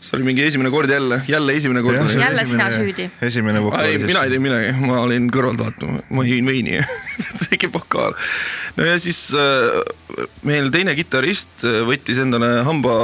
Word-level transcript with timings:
see 0.00 0.16
oli 0.16 0.24
mingi 0.24 0.44
esimene 0.48 0.70
kord 0.72 0.90
jälle, 0.90 1.20
jälle 1.28 1.54
esimene 1.54 1.82
kord. 1.82 1.96
jälle 2.20 2.44
sina 2.46 2.70
süüdi. 2.70 3.10
esimene 3.22 3.62
vokaal. 3.62 3.84
ei, 3.84 3.98
mina 3.98 4.22
ei 4.24 4.30
teinud 4.32 4.46
midagi, 4.48 4.72
ma 4.80 5.00
olin 5.04 5.28
kõrvalt 5.32 5.60
vaatama, 5.60 6.00
ma 6.08 6.24
jõin 6.24 6.48
veini 6.48 6.78
tegi 7.44 7.68
vokaal. 7.76 8.16
no 8.78 8.86
ja 8.88 8.94
siis 8.98 9.18
äh, 9.36 10.24
meil 10.48 10.70
teine 10.72 10.94
kitarrist 10.96 11.66
äh, 11.68 11.82
võttis 11.84 12.20
endale 12.22 12.48
hamba, 12.64 12.94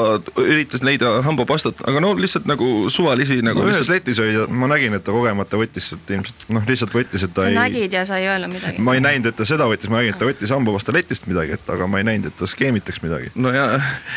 üritas 0.40 0.86
leida 0.88 1.18
hambapastat, 1.26 1.84
aga 1.84 2.00
no 2.00 2.14
lihtsalt 2.16 2.48
nagu 2.48 2.88
suvalisi 2.92 3.42
nagu 3.44 3.60
no, 3.60 3.68
lihtsalt... 3.68 3.90
ühes 3.90 3.94
letis 3.98 4.24
oli, 4.24 4.40
ma 4.56 4.72
nägin, 4.72 4.96
et 4.96 5.04
ta 5.04 5.12
kogemata 5.12 5.60
võttis 5.60 5.92
sealt 5.92 6.16
ilmselt, 6.16 6.48
noh 6.48 6.64
lihtsalt 6.64 6.96
võttis, 6.96 7.28
et 7.28 7.36
ta 7.36 7.44
sa 7.44 7.52
ei. 7.52 7.60
nägid 7.60 8.00
ja 8.00 8.08
sa 8.08 8.22
ei 8.22 8.30
öelnud 8.32 8.56
midagi. 8.56 8.80
ma 8.80 8.96
ei 8.96 9.04
näinud, 9.04 9.34
et 9.34 9.36
ta 9.36 9.44
seda 9.48 9.68
võttis, 9.68 9.92
ma 9.92 10.00
nägin, 10.00 10.16
et 10.16 10.22
ta 10.24 10.32
võttis 10.32 10.56
hambapasta 10.56 10.96
letist 10.96 11.28
midagi, 11.28 11.60
et 11.60 11.76
aga 11.76 11.92
ma 11.92 12.00
ei 12.00 12.08
näinud, 12.08 12.32
et 12.32 12.40
ta 12.40 12.48
skeemitaks 12.48 13.04
midagi. 13.04 13.34
no 13.36 13.52
ja. 13.52 13.74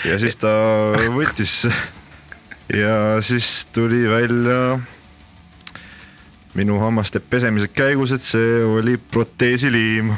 ja 0.07 0.23
siis 0.23 0.39
ta 0.39 0.55
võttis 1.11 1.65
ja 2.73 3.21
siis 3.21 3.67
tuli 3.73 4.09
välja 4.09 4.79
minu 6.53 6.79
hammaste 6.79 7.19
pesemise 7.19 7.67
käigus, 7.67 8.11
et 8.11 8.21
see 8.21 8.63
oli 8.65 8.97
proteesiliim 8.97 10.11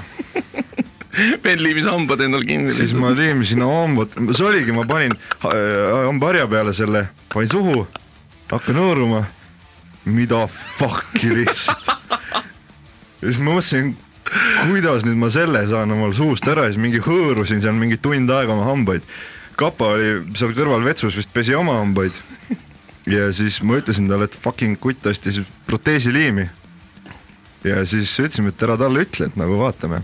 vend 1.44 1.64
liimis 1.64 1.88
hambad 1.90 2.24
endal 2.24 2.44
kinni. 2.48 2.74
siis 2.74 2.94
ma 2.98 3.12
liimisin 3.16 3.64
hambad, 3.66 4.16
see 4.32 4.48
oligi, 4.48 4.76
ma 4.76 4.86
panin 4.88 5.16
hambaharja 5.42 6.48
peale 6.52 6.74
selle, 6.76 7.06
panin 7.34 7.52
suhu, 7.52 7.86
hakkan 8.52 8.80
hõõruma. 8.84 9.26
mida 10.06 10.48
fuck'i 10.50 11.30
lihtsalt. 11.30 11.92
ja 13.22 13.28
siis 13.28 13.38
ma 13.38 13.52
mõtlesin, 13.52 13.94
kuidas 14.66 15.06
nüüd 15.06 15.20
ma 15.22 15.30
selle 15.30 15.62
saan 15.70 15.92
omal 15.94 16.16
suust 16.16 16.48
ära 16.48 16.66
ja 16.66 16.74
siis 16.74 16.82
mingi 16.82 17.04
hõõrusin 17.06 17.62
seal 17.62 17.78
mingi 17.78 18.00
tund 18.02 18.32
aega 18.32 18.56
oma 18.56 18.66
hambaid. 18.72 19.06
Kapa 19.58 19.94
oli 19.96 20.12
seal 20.38 20.54
kõrval 20.58 20.84
vetsus 20.86 21.18
vist 21.18 21.32
pesi 21.34 21.56
oma 21.58 21.78
hambaid 21.80 22.16
ja 23.10 23.30
siis 23.34 23.62
ma 23.66 23.80
ütlesin 23.80 24.10
talle, 24.10 24.28
et 24.30 24.38
fucking 24.38 24.80
kutt 24.80 25.06
ostis 25.10 25.42
proteesiliimi. 25.66 26.50
ja 27.64 27.86
siis 27.86 28.14
ütlesime, 28.20 28.50
et 28.50 28.64
ära 28.64 28.78
talle 28.78 29.06
ütle, 29.06 29.28
et 29.30 29.38
nagu 29.40 29.58
vaatame. 29.60 30.02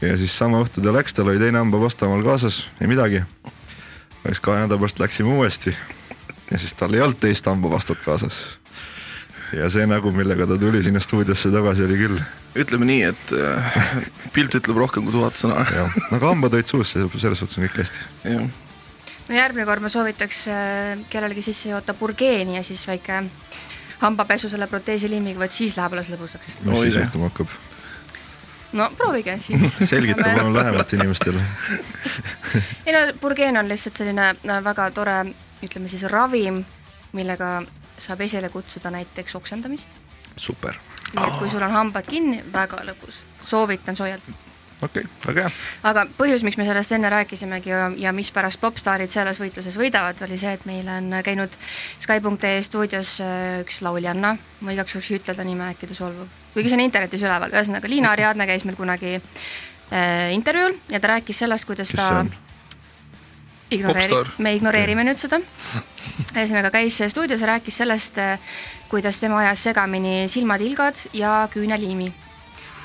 ja 0.00 0.16
siis 0.16 0.36
sama 0.38 0.60
õhtu 0.62 0.82
ta 0.82 0.92
läks, 0.92 1.14
tal 1.14 1.28
oli 1.28 1.38
teine 1.38 1.58
hambapasta 1.58 2.06
omal 2.06 2.24
kaasas, 2.24 2.68
ei 2.80 2.86
midagi. 2.86 3.22
läks 4.24 4.40
kahe 4.40 4.60
nädala 4.60 4.80
pärast 4.80 4.98
läksime 4.98 5.34
uuesti 5.34 5.76
ja 6.50 6.58
siis 6.58 6.74
tal 6.74 6.94
ei 6.94 7.00
olnud 7.00 7.20
teist 7.20 7.46
hambapastat 7.46 7.98
kaasas. 8.04 8.58
Ja 9.56 9.68
see 9.72 9.86
nägu, 9.88 10.12
millega 10.12 10.46
ta 10.48 10.58
tuli 10.60 10.82
sinna 10.84 11.00
stuudiosse 11.00 11.50
tagasi, 11.54 11.84
oli 11.86 11.98
küll. 12.00 12.22
ütleme 12.58 12.88
nii, 12.88 13.02
et 13.08 13.34
äh, 13.36 13.78
pilt 14.34 14.56
ütleb 14.58 14.80
rohkem 14.80 15.06
kui 15.06 15.14
tuhat 15.14 15.40
sõna. 15.40 15.62
jah, 15.74 16.00
aga 16.16 16.32
hambad 16.32 16.56
olid 16.58 16.70
suus, 16.70 16.94
selles 16.94 17.40
suhtes 17.40 17.58
on 17.58 17.66
kõik 17.66 17.78
hästi. 17.82 18.04
no 19.28 19.38
järgmine 19.38 19.66
kord 19.68 19.84
ma 19.84 19.92
soovitaks 19.92 20.44
äh, 20.52 21.06
kellelegi 21.12 21.46
sisse 21.50 21.72
joota 21.72 21.94
purgeeni 21.94 22.58
ja 22.58 22.66
siis 22.66 22.84
väike 22.88 23.24
hambapesu 24.02 24.50
selle 24.52 24.68
proteesiliimiga, 24.70 25.40
vot 25.40 25.54
siis 25.54 25.76
läheb 25.78 25.96
alles 25.96 26.12
lõbusaks. 26.12 26.54
mis 26.64 26.86
siis 26.86 27.00
juhtuma 27.02 27.32
hakkab? 27.32 27.58
no 28.72 28.90
proovige 28.96 29.38
siis 29.40 29.78
selgita 29.92 30.28
palun 30.36 30.54
lähemalt 30.54 30.92
inimestele 30.92 31.40
ei 32.86 32.92
no 32.92 33.04
purgeen 33.20 33.56
on 33.56 33.68
lihtsalt 33.68 33.96
selline 33.96 34.34
no, 34.42 34.60
väga 34.64 34.90
tore, 34.96 35.18
ütleme 35.64 35.88
siis 35.88 36.04
ravim, 36.12 36.64
millega 37.16 37.62
saab 37.98 38.20
esile 38.26 38.48
kutsuda 38.48 38.90
näiteks 38.94 39.34
oksendamist. 39.34 39.88
super. 40.36 40.76
nii 41.14 41.24
et 41.26 41.38
kui 41.38 41.48
sul 41.50 41.62
on 41.62 41.72
hambad 41.72 42.06
kinni, 42.06 42.42
väga 42.52 42.84
lõbus, 42.86 43.24
soovitan 43.42 43.96
soojalt 43.96 44.30
okei 44.82 45.02
okay,, 45.02 45.12
väga 45.26 45.46
hea. 45.46 45.52
aga 45.90 46.04
põhjus, 46.18 46.44
miks 46.46 46.58
me 46.58 46.66
sellest 46.68 46.92
enne 46.94 47.10
rääkisimegi 47.12 47.72
ja, 47.72 47.88
ja 47.98 48.12
mispärast 48.14 48.60
popstaarid 48.62 49.10
selles 49.12 49.40
võitluses 49.42 49.78
võidavad, 49.78 50.20
oli 50.26 50.38
see, 50.38 50.54
et 50.54 50.66
meil 50.68 50.88
on 50.92 51.18
käinud 51.26 51.54
Sky.ee 51.98 52.62
stuudios 52.66 53.18
äh, 53.24 53.60
üks 53.64 53.80
lauljanna, 53.86 54.36
ma 54.60 54.74
igaks 54.74 54.94
juhuks 54.94 55.12
ei 55.12 55.20
ütle 55.20 55.34
ta 55.34 55.46
nime, 55.46 55.72
äkki 55.74 55.90
ta 55.90 55.98
solvub, 55.98 56.30
kuigi 56.54 56.70
see 56.70 56.78
on 56.78 56.84
internetis 56.86 57.24
üleval, 57.26 57.54
ühesõnaga 57.54 57.90
Liina 57.90 58.12
Ariadne 58.14 58.46
käis 58.50 58.66
meil 58.68 58.78
kunagi 58.78 59.16
äh, 59.18 60.28
intervjuul 60.36 60.78
ja 60.92 61.02
ta 61.02 61.16
rääkis 61.16 61.44
sellest, 61.44 61.66
kuidas 61.68 61.94
Kes 61.94 61.98
ta 61.98 62.24
ignoreeri-, 63.70 64.36
me 64.38 64.54
ignoreerime 64.56 65.04
nüüd 65.08 65.20
seda. 65.20 65.40
ühesõnaga 66.34 66.70
käis 66.74 67.00
stuudios 67.12 67.42
ja 67.44 67.52
rääkis 67.54 67.82
sellest, 67.82 68.18
äh, 68.22 68.38
kuidas 68.88 69.20
tema 69.20 69.42
ajas 69.44 69.66
segamini 69.68 70.28
silmatilgad 70.28 71.08
ja 71.12 71.48
küüneliimi. 71.52 72.12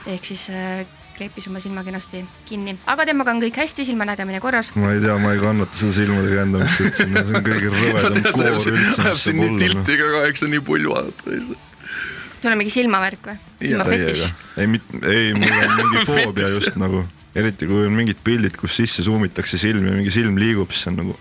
ehk 0.07 0.25
siis 0.25 0.49
äh, 0.49 0.85
kleepis 1.17 1.47
oma 1.47 1.61
silma 1.63 1.83
kenasti 1.85 2.23
kinni, 2.47 2.73
aga 2.89 3.05
temaga 3.07 3.33
on 3.35 3.41
kõik 3.43 3.57
hästi, 3.61 3.85
silmanägemine 3.87 4.41
korras. 4.43 4.71
ma 4.75 4.91
ei 4.95 5.01
tea, 5.03 5.17
ma 5.21 5.33
ei 5.35 5.41
kannata 5.41 5.77
seda 5.77 5.95
silmade 5.99 6.33
käändamist 6.33 6.83
üldse, 6.83 7.07
see 7.07 7.23
on 7.23 7.45
kõige 7.45 7.71
rõvedam 7.75 8.17
koor 8.31 8.49
üldse. 8.73 9.05
ajab 9.05 9.21
siin 9.21 9.41
nii 9.41 9.59
tilti 9.61 9.97
ka 10.01 10.09
kaheks, 10.17 10.45
on 10.47 10.53
nii 10.55 10.63
pull 10.69 10.89
vaadata 10.89 11.33
lihtsalt. 11.33 11.89
sul 12.41 12.51
on 12.51 12.59
mingi 12.59 12.73
silmavärk 12.73 13.29
või? 13.29 13.37
ei, 13.61 13.75
ei, 14.65 15.33
mul 15.37 15.59
on 15.59 15.75
mingi 15.81 16.05
foobia 16.11 16.49
just 16.57 16.79
nagu, 16.81 17.05
eriti 17.35 17.67
kui 17.69 17.87
on 17.87 17.95
mingid 17.97 18.19
pildid, 18.23 18.57
kus 18.59 18.75
sisse 18.77 19.03
suumitakse 19.05 19.57
silm 19.61 19.87
ja 19.87 19.95
mingi 19.95 20.11
silm 20.13 20.37
liigub, 20.41 20.71
siis 20.71 20.87
on 20.91 20.99
nagu. 21.01 21.17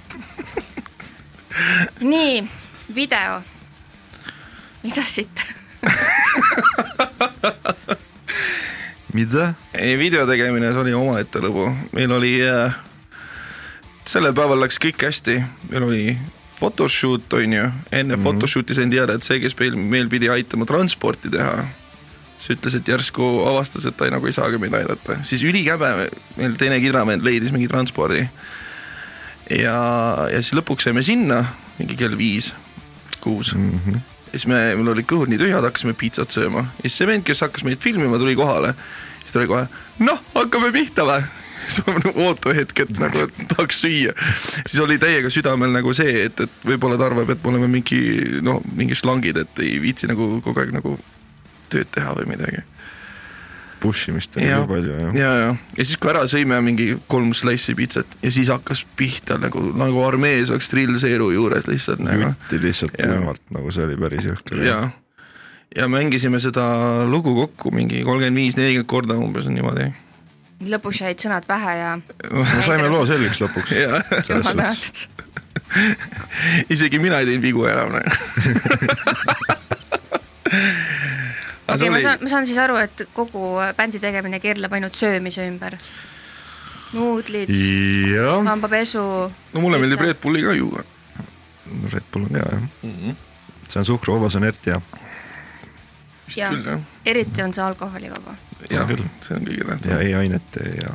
nii, 2.13 2.45
video. 2.95 3.43
mida 4.83 5.03
siit 5.07 5.45
mida? 9.13 9.55
ei, 9.75 9.97
video 9.99 10.27
tegemine, 10.29 10.73
see 10.73 10.85
oli 10.85 10.95
omaette 10.97 11.43
lõbu, 11.43 11.69
meil 11.97 12.13
oli 12.15 12.37
äh,, 12.47 12.77
sellel 14.09 14.35
päeval 14.37 14.63
läks 14.65 14.81
kõik 14.83 15.03
hästi, 15.09 15.41
meil 15.71 15.89
oli 15.89 16.05
photoshoot 16.59 17.33
on 17.39 17.53
ju, 17.57 17.65
enne 17.91 18.17
mm 18.17 18.19
-hmm. 18.19 18.23
photoshoot'i 18.23 18.75
sain 18.75 18.91
teada, 18.91 19.15
et 19.15 19.23
see, 19.27 19.41
kes 19.41 19.57
meil, 19.59 19.77
meil 19.77 20.09
pidi 20.09 20.29
aitama 20.31 20.65
transporti 20.69 21.31
teha, 21.31 21.65
siis 22.43 22.57
ütles, 22.57 22.75
et 22.79 22.89
järsku 22.91 23.27
avastas, 23.47 23.87
et 23.87 23.97
ta 23.97 24.09
ei, 24.09 24.15
nagu 24.15 24.27
ei 24.27 24.35
saagi 24.35 24.59
meid 24.63 24.75
aidata, 24.75 25.21
siis 25.27 25.45
ülikäbe, 25.47 25.93
meil 26.39 26.57
teine 26.59 26.81
kidramees 26.83 27.23
leidis 27.23 27.55
mingi 27.55 27.71
transpordi. 27.71 28.25
ja, 29.51 29.77
ja 30.33 30.41
siis 30.41 30.57
lõpuks 30.59 30.89
saime 30.89 31.05
sinna 31.07 31.45
mingi 31.79 31.99
kell 31.99 32.19
viis, 32.19 32.53
kuus 33.21 33.55
mm. 33.55 33.79
-hmm 33.87 34.09
ja 34.33 34.39
siis 34.39 34.49
me, 34.49 34.59
meil 34.79 34.89
olid 34.95 35.05
kõhud 35.05 35.29
nii 35.29 35.37
tühjad, 35.37 35.61
hakkasime 35.67 35.93
pitsat 35.93 36.33
sööma 36.33 36.63
ja 36.79 36.87
siis 36.87 36.95
see 37.03 37.09
vend, 37.11 37.25
kes 37.29 37.43
hakkas 37.45 37.67
meid 37.69 37.83
filmima, 37.85 38.17
tuli 38.17 38.33
kohale. 38.33 38.73
siis 39.21 39.35
ta 39.35 39.43
oli 39.43 39.51
kohe, 39.51 39.67
noh, 40.01 40.23
hakkame 40.33 40.73
pihta 40.73 41.05
või? 41.05 41.21
siis 41.69 41.85
ma 41.87 41.99
nagu 41.99 42.25
oota 42.25 42.55
hetk, 42.57 42.81
et 42.81 43.01
nagu 43.03 43.27
et 43.27 43.43
tahaks 43.53 43.83
süüa. 43.85 44.15
siis 44.65 44.81
oli 44.81 44.97
täiega 44.99 45.31
südamel 45.31 45.77
nagu 45.77 45.93
see, 45.95 46.25
et, 46.25 46.41
et 46.41 46.65
võib-olla 46.65 46.97
ta 46.97 47.11
arvab, 47.11 47.29
et 47.29 47.45
me 47.45 47.53
oleme 47.53 47.69
mingi 47.77 48.01
noh, 48.41 48.63
mingi 48.73 48.97
šlangid, 48.99 49.43
et 49.45 49.63
ei 49.65 49.77
viitsi 49.83 50.09
nagu 50.09 50.39
kogu 50.41 50.65
aeg 50.65 50.73
nagu 50.79 50.97
tööd 51.73 51.89
teha 51.95 52.13
või 52.19 52.29
midagi 52.35 52.67
push 53.83 54.13
imist 54.13 54.37
on 54.37 54.45
nii 54.45 54.67
palju 54.71 54.95
jah. 54.95 55.15
ja, 55.17 55.31
ja, 55.41 55.49
ja 55.77 55.85
siis, 55.85 55.97
kui 56.01 56.11
ära 56.13 56.23
sõime 56.31 56.59
mingi 56.65 56.87
kolm 57.11 57.33
slice'i 57.37 57.75
pitsat 57.79 58.09
ja 58.23 58.31
siis 58.35 58.49
hakkas 58.53 58.81
pihta 58.99 59.35
nagu, 59.43 59.59
nagu 59.79 60.05
armees 60.07 60.53
oleks 60.55 60.71
drillseeru 60.73 61.27
juures 61.35 61.65
lihtsalt 61.71 62.01
nagu. 62.05 62.31
jutti 62.31 62.57
lihtsalt 62.63 62.95
tuimalt, 62.99 63.45
nagu 63.55 63.69
see 63.75 63.85
oli 63.89 63.97
päris 64.01 64.25
jõhker. 64.29 64.57
ja, 64.67 64.79
ja 65.77 65.85
mängisime 65.91 66.39
seda 66.43 66.65
lugu 67.09 67.35
kokku 67.43 67.67
mingi 67.75 67.99
kolmkümmend 68.07 68.43
viis, 68.43 68.55
nelikümmend 68.61 68.91
korda 68.93 69.15
umbes 69.19 69.45
on 69.51 69.55
niimoodi. 69.59 69.87
lõpuks 70.77 70.99
jäid 71.03 71.19
sõnad 71.25 71.45
pähe 71.49 71.73
ja. 71.81 71.91
no 72.31 72.41
saime 72.63 72.87
loo 72.93 73.05
selgeks 73.09 73.39
lõpuks. 73.43 73.71
jumal 74.31 74.55
tänatud. 74.55 74.97
isegi 76.75 76.97
mina 77.03 77.17
ei 77.23 77.27
teinud 77.33 77.45
vigu 77.45 77.63
enam 77.67 77.91
okei 81.75 81.89
okay, 81.89 81.95
ma 81.95 82.01
saan, 82.05 82.23
ma 82.23 82.33
saan 82.33 82.49
siis 82.49 82.59
aru, 82.63 82.79
et 82.83 83.05
kogu 83.17 83.43
bändi 83.77 84.01
tegemine 84.03 84.41
keerleb 84.43 84.73
ainult 84.79 84.97
söömise 84.99 85.47
ümber. 85.49 85.75
nuudlid, 86.93 87.51
hambapesu. 88.49 89.05
no 89.53 89.61
mulle 89.61 89.81
meeldib 89.81 90.01
Red 90.05 90.21
Bulli 90.23 90.43
ka 90.45 90.53
juua. 90.57 90.85
Red 91.93 92.07
Bull 92.13 92.25
on 92.29 92.35
hea 92.37 92.49
jah 92.51 92.61
mm. 92.61 92.69
-hmm. 92.91 93.15
see 93.69 93.81
on 93.81 93.85
suhkruvaba, 93.85 94.31
see 94.31 94.39
on 94.39 94.45
eriti 94.45 94.71
hea. 94.71 94.81
ja 96.37 96.79
eriti 97.07 97.43
on 97.43 97.55
see 97.55 97.65
alkoholivaba. 97.65 98.35
jah, 98.71 98.89
see 99.21 99.37
on 99.37 99.45
kõige 99.49 99.65
tähtsam. 99.65 99.93
ja 99.93 99.99
ei 99.99 100.15
ainete 100.15 100.61
ja 100.83 100.91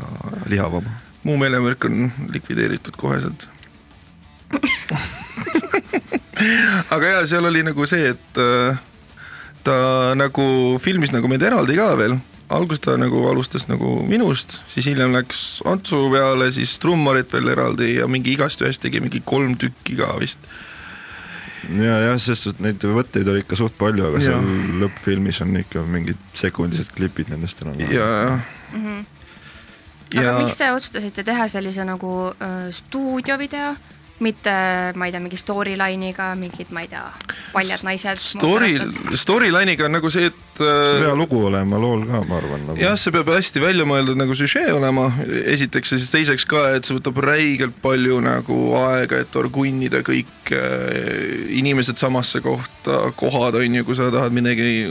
lihavaba. 0.46 0.90
muu 1.24 1.38
meelemürk 1.38 1.86
on 1.86 2.12
likvideeritud 2.30 2.94
koheselt 2.98 3.50
aga 6.96 7.08
ja 7.08 7.28
seal 7.28 7.46
oli 7.46 7.64
nagu 7.66 7.86
see, 7.90 8.14
et 8.14 8.40
äh, 8.42 8.80
ta 9.68 9.78
nagu 10.18 10.48
filmis 10.82 11.12
nagu 11.16 11.30
meid 11.32 11.44
eraldi 11.44 11.76
ka 11.78 11.92
veel, 12.00 12.16
alguses 12.54 12.84
ta 12.86 12.96
nagu 13.00 13.26
alustas 13.30 13.68
nagu 13.68 13.98
minust, 14.08 14.62
siis 14.72 14.88
hiljem 14.92 15.16
läks 15.16 15.42
Antsu 15.68 16.06
peale, 16.14 16.50
siis 16.56 16.78
trummarit 16.84 17.34
veel 17.36 17.52
eraldi 17.56 17.98
ja 17.98 18.08
mingi 18.12 18.36
igast 18.38 18.64
ühest 18.64 18.84
tegi 18.86 19.04
mingi 19.04 19.22
kolm 19.28 19.58
tükki 19.60 19.98
ka 20.00 20.14
vist. 20.22 20.40
ja 21.68 21.98
jah, 22.06 22.16
sest 22.22 22.62
neid 22.64 22.84
võtteid 22.84 23.28
oli 23.28 23.44
ikka 23.44 23.60
suht 23.60 23.76
palju, 23.80 24.08
aga 24.12 24.24
seal 24.24 24.48
lõppfilmis 24.84 25.42
on 25.44 25.60
ikka 25.64 25.84
mingid 25.90 26.22
sekundised 26.38 26.94
klipid 26.96 27.34
nendest 27.34 27.66
enam. 27.66 27.80
ja, 27.84 28.08
jah 28.08 28.40
mm. 28.72 28.86
-hmm. 28.86 29.06
aga 30.16 30.30
ja... 30.30 30.40
miks 30.40 30.58
te 30.62 30.72
otsustasite 30.72 31.28
teha 31.28 31.48
sellise 31.52 31.84
nagu 31.88 32.14
äh, 32.32 32.72
stuudiovideo 32.72 33.76
mitte 34.24 34.54
ma 34.98 35.08
ei 35.08 35.14
tea, 35.14 35.22
mingi 35.22 35.38
storyline'iga, 35.38 36.32
mingid, 36.40 36.72
ma 36.74 36.84
ei 36.84 36.90
tea, 36.92 37.04
paljad 37.54 37.84
naised. 37.86 38.22
Story, 38.22 38.74
storyline'iga 39.14 39.86
on 39.88 39.98
nagu 39.98 40.10
see, 40.14 40.32
et 40.32 40.62
see 40.62 40.72
peab 40.72 41.06
hea 41.06 41.16
lugu 41.18 41.44
olema 41.50 41.80
lool 41.82 42.06
ka, 42.08 42.24
ma 42.30 42.40
arvan 42.40 42.66
nagu.. 42.70 42.82
jah, 42.82 42.98
see 43.00 43.14
peab 43.14 43.30
hästi 43.36 43.62
välja 43.64 43.86
mõeldud 43.90 44.20
nagu 44.20 44.38
süžee 44.38 44.72
olema, 44.74 45.10
esiteks 45.54 45.94
ja 45.94 46.02
siis 46.02 46.14
teiseks 46.14 46.48
ka, 46.50 46.64
et 46.78 46.88
see 46.88 46.98
võtab 46.98 47.22
räigelt 47.28 47.78
palju 47.84 48.20
nagu 48.26 48.60
aega, 48.82 49.22
et 49.26 49.40
orgunnida 49.40 50.02
kõik 50.08 50.54
äh, 50.56 51.48
inimesed 51.60 52.02
samasse 52.02 52.42
kohta, 52.46 53.08
kohad 53.20 53.60
on 53.62 53.82
ju, 53.82 53.88
kui 53.88 53.98
sa 53.98 54.10
tahad 54.14 54.36
midagi 54.36 54.88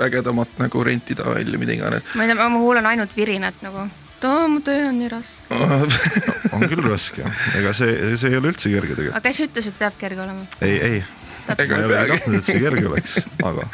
ägedamat 0.00 0.56
nagu 0.62 0.84
rentida 0.84 1.26
välja, 1.28 1.60
mida 1.60 1.76
iganes. 1.76 2.06
ma 2.16 2.24
ei 2.24 2.32
tea, 2.32 2.48
ma 2.48 2.56
kuulen 2.56 2.88
ainult 2.88 3.12
virinat 3.16 3.60
nagu 3.64 3.90
too, 4.22 4.48
mu 4.52 4.60
töö 4.64 4.88
on 4.90 5.00
nii 5.00 5.10
raske 5.12 5.58
on 6.54 6.66
küll 6.70 6.84
raske, 6.86 7.26
ega 7.58 7.74
see, 7.76 7.96
see 8.20 8.32
ei 8.32 8.38
ole 8.40 8.52
üldse 8.52 8.72
kerge 8.72 8.96
tegelikult. 8.96 9.18
aga 9.18 9.26
kes 9.28 9.42
ütles, 9.46 9.70
et 9.72 9.80
peab 9.80 9.98
kerge 10.00 10.24
olema? 10.24 10.46
ei, 10.60 10.76
ei. 10.88 11.00
ma 11.48 11.56
ei 11.58 11.72
ole 11.88 12.04
tahtnud, 12.12 12.36
et 12.38 12.50
see 12.50 12.60
kerge 12.62 12.84
oleks, 12.90 13.18
aga. 13.48 13.66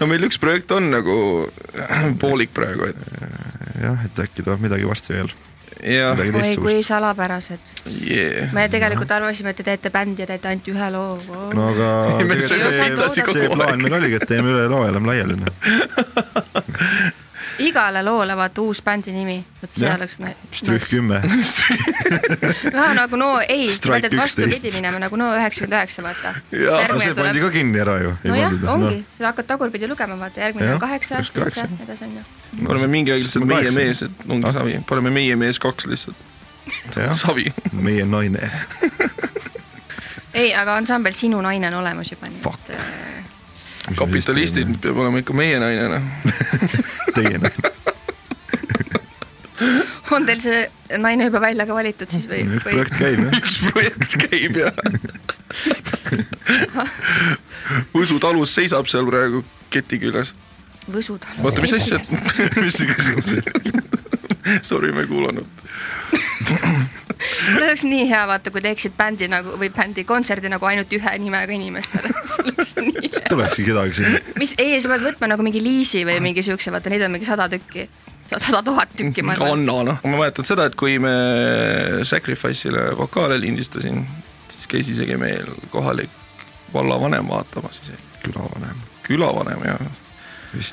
no 0.00 0.10
meil 0.10 0.26
üks 0.30 0.40
projekt 0.42 0.74
on 0.76 0.90
nagu 0.94 1.20
poolik 2.22 2.54
praegu, 2.56 2.90
et. 2.90 3.06
jah, 3.84 4.08
et 4.08 4.26
äkki 4.26 4.44
tuleb 4.46 4.66
midagi 4.66 4.88
varsti 4.90 5.16
veel 5.18 5.32
oi 5.80 6.56
kui 6.60 6.82
salapärased 6.84 7.72
yeah.. 7.88 8.52
me 8.52 8.66
tegelikult 8.68 9.10
arvasime, 9.16 9.54
et 9.54 9.60
te 9.60 9.64
teete 9.70 9.92
bändi 9.94 10.24
ja 10.24 10.28
teete 10.28 10.50
ainult 10.50 10.68
ühe 10.68 10.90
loo 10.92 11.14
wow.. 11.28 11.46
no 11.56 11.70
aga 11.72 11.88
see, 12.42 13.24
see 13.32 13.48
plaan 13.48 13.80
meil 13.80 13.96
oligi, 14.00 14.20
et 14.20 14.28
teeme 14.28 14.52
üle 14.52 14.68
loo 14.68 14.84
ja 14.84 14.92
lähme 14.92 15.12
laiali 15.14 15.38
igale 17.66 18.02
loole 18.04 18.36
vaata 18.36 18.62
uus 18.62 18.80
bändi 18.84 19.12
nimi, 19.12 19.36
vot 19.60 19.72
see 19.74 19.90
oleks. 19.90 20.18
Strüh 20.60 20.86
kümme. 20.90 21.20
vähe 22.76 22.94
nagu 22.96 23.18
no 23.20 23.30
ei, 23.40 23.68
vaid 23.88 24.08
et 24.08 24.16
vastupidi 24.16 24.72
minema 24.74 25.00
nagu 25.02 25.18
no 25.20 25.30
üheksakümmend 25.36 25.76
üheksa 25.78 26.04
vaata. 26.04 26.34
see 26.50 27.14
pandi 27.18 27.44
ka 27.44 27.50
kinni 27.54 27.82
ära 27.82 27.96
ju. 28.02 28.14
nojah, 28.24 28.56
ongi 28.74 28.94
no., 28.96 29.02
sa 29.18 29.30
hakkad 29.30 29.50
tagurpidi 29.52 29.88
lugema, 29.90 30.18
vaata 30.20 30.44
järgmine 30.44 30.74
on 30.74 30.82
kaheksa, 30.82 31.22
seitse, 31.26 31.66
edasi 31.84 32.08
on 32.08 32.16
ju. 32.18 32.26
paneme 32.66 32.90
mingi 32.92 33.14
aeg 33.14 33.24
lihtsalt 33.24 33.48
meie 33.50 33.74
mees, 33.76 34.04
et 34.06 34.26
ongi 34.28 34.54
savi, 34.56 34.78
paneme 34.88 35.14
meie 35.14 35.36
mees 35.40 35.60
kaks 35.62 35.88
lihtsalt. 35.90 36.28
savi. 37.22 37.50
meie 37.72 38.06
naine 38.06 38.50
ei, 40.40 40.54
aga 40.54 40.76
ansambel 40.78 41.14
Sinu 41.16 41.40
naine 41.42 41.70
on 41.72 41.80
olemas 41.82 42.12
juba, 42.12 42.30
nii 42.30 42.42
et 42.42 42.90
kapitalistid 43.96 44.76
peab 44.82 44.96
olema 45.02 45.22
ikka 45.22 45.36
meie 45.36 45.60
naine 45.62 45.88
noh 45.94 46.02
Teie 47.16 47.38
naine 47.38 47.70
on 50.16 50.26
teil 50.26 50.40
see 50.42 50.60
naine 50.98 51.28
juba 51.28 51.40
välja 51.42 51.66
ka 51.68 51.74
valitud 51.76 52.10
siis 52.12 52.26
või? 52.30 52.42
üks 52.46 52.64
projekt 52.66 52.94
käib 52.98 53.18
jah. 53.24 53.32
üks 53.40 53.56
projekt 53.68 54.12
käib 54.26 54.52
jah 54.64 54.74
Võsu 57.94 58.18
talus 58.22 58.54
seisab 58.56 58.88
seal 58.90 59.06
praegu 59.06 59.44
keti 59.70 60.00
küljes. 60.02 60.32
Võsu 60.90 61.14
talus. 61.22 61.44
oota, 61.44 61.62
mis 61.62 61.74
asja 61.76 62.00
mis 62.58 62.74
see 62.80 62.88
küsimus 62.88 63.30
oli? 63.36 63.72
Sorry, 64.66 64.90
ma 64.94 65.04
ei 65.04 65.10
kuulanud 65.10 65.46
mul 66.50 67.64
oleks 67.64 67.84
nii 67.86 68.06
hea 68.10 68.22
vaata, 68.30 68.52
kui 68.54 68.62
teeksid 68.64 68.94
bändi 68.98 69.28
nagu 69.30 69.56
või 69.60 69.70
bändi 69.74 70.04
kontserdi 70.08 70.50
nagu 70.52 70.66
ainult 70.70 70.92
ühe 70.96 71.16
nimega 71.22 71.56
inimestele 71.56 72.12
tulekski 73.30 73.66
kedagi 73.68 73.98
sinna. 74.00 74.22
mis, 74.40 74.54
ei, 74.58 74.78
sa 74.82 74.92
pead 74.92 75.04
võtma 75.06 75.30
nagu 75.34 75.46
mingi 75.46 75.62
liisi 75.62 76.04
või 76.08 76.20
mingi 76.24 76.44
siukse, 76.46 76.72
vaata 76.74 76.92
neid 76.92 77.04
on 77.06 77.14
mingi 77.14 77.28
sada 77.28 77.48
tükki 77.52 77.88
sada 78.38 78.62
tuhat 78.62 78.92
tükki, 78.94 79.24
ma 79.26 79.34
arvan. 79.34 79.56
Anna, 79.58 79.76
noh, 79.88 80.00
ma 80.06 80.20
mäletan 80.20 80.46
seda, 80.46 80.68
et 80.70 80.76
kui 80.78 81.00
me 81.02 81.10
Sacrifice'ile 82.06 82.90
vokaale 82.98 83.40
lindistasin, 83.42 84.04
siis 84.52 84.70
käis 84.70 84.90
isegi 84.92 85.18
meil 85.18 85.50
kohalik 85.72 86.12
vallavanem 86.74 87.26
vaatamas 87.28 87.80
isegi. 87.82 88.02
külavanem. 88.22 88.86
külavanem, 89.02 89.64
jah. 89.64 89.80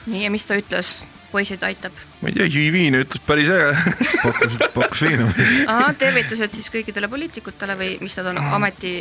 nii, 0.06 0.24
ja 0.24 0.32
mis 0.32 0.46
ta 0.46 0.58
ütles? 0.60 1.00
Poisid 1.32 1.64
aitab? 1.64 1.96
ma 2.22 2.32
ei 2.32 2.36
tea, 2.38 2.48
jõi 2.48 2.68
viina, 2.74 3.02
ütles 3.04 3.22
päris 3.28 3.50
äge 3.52 3.72
pakkus, 4.26 4.58
pakkus 4.76 5.04
viina. 5.08 5.28
ahah, 5.68 5.94
tervitused 6.00 6.56
siis 6.56 6.70
kõikidele 6.74 7.10
poliitikutele 7.12 7.78
või 7.80 7.96
mis 8.04 8.18
nad 8.20 8.32
on, 8.34 8.42
ameti 8.60 8.94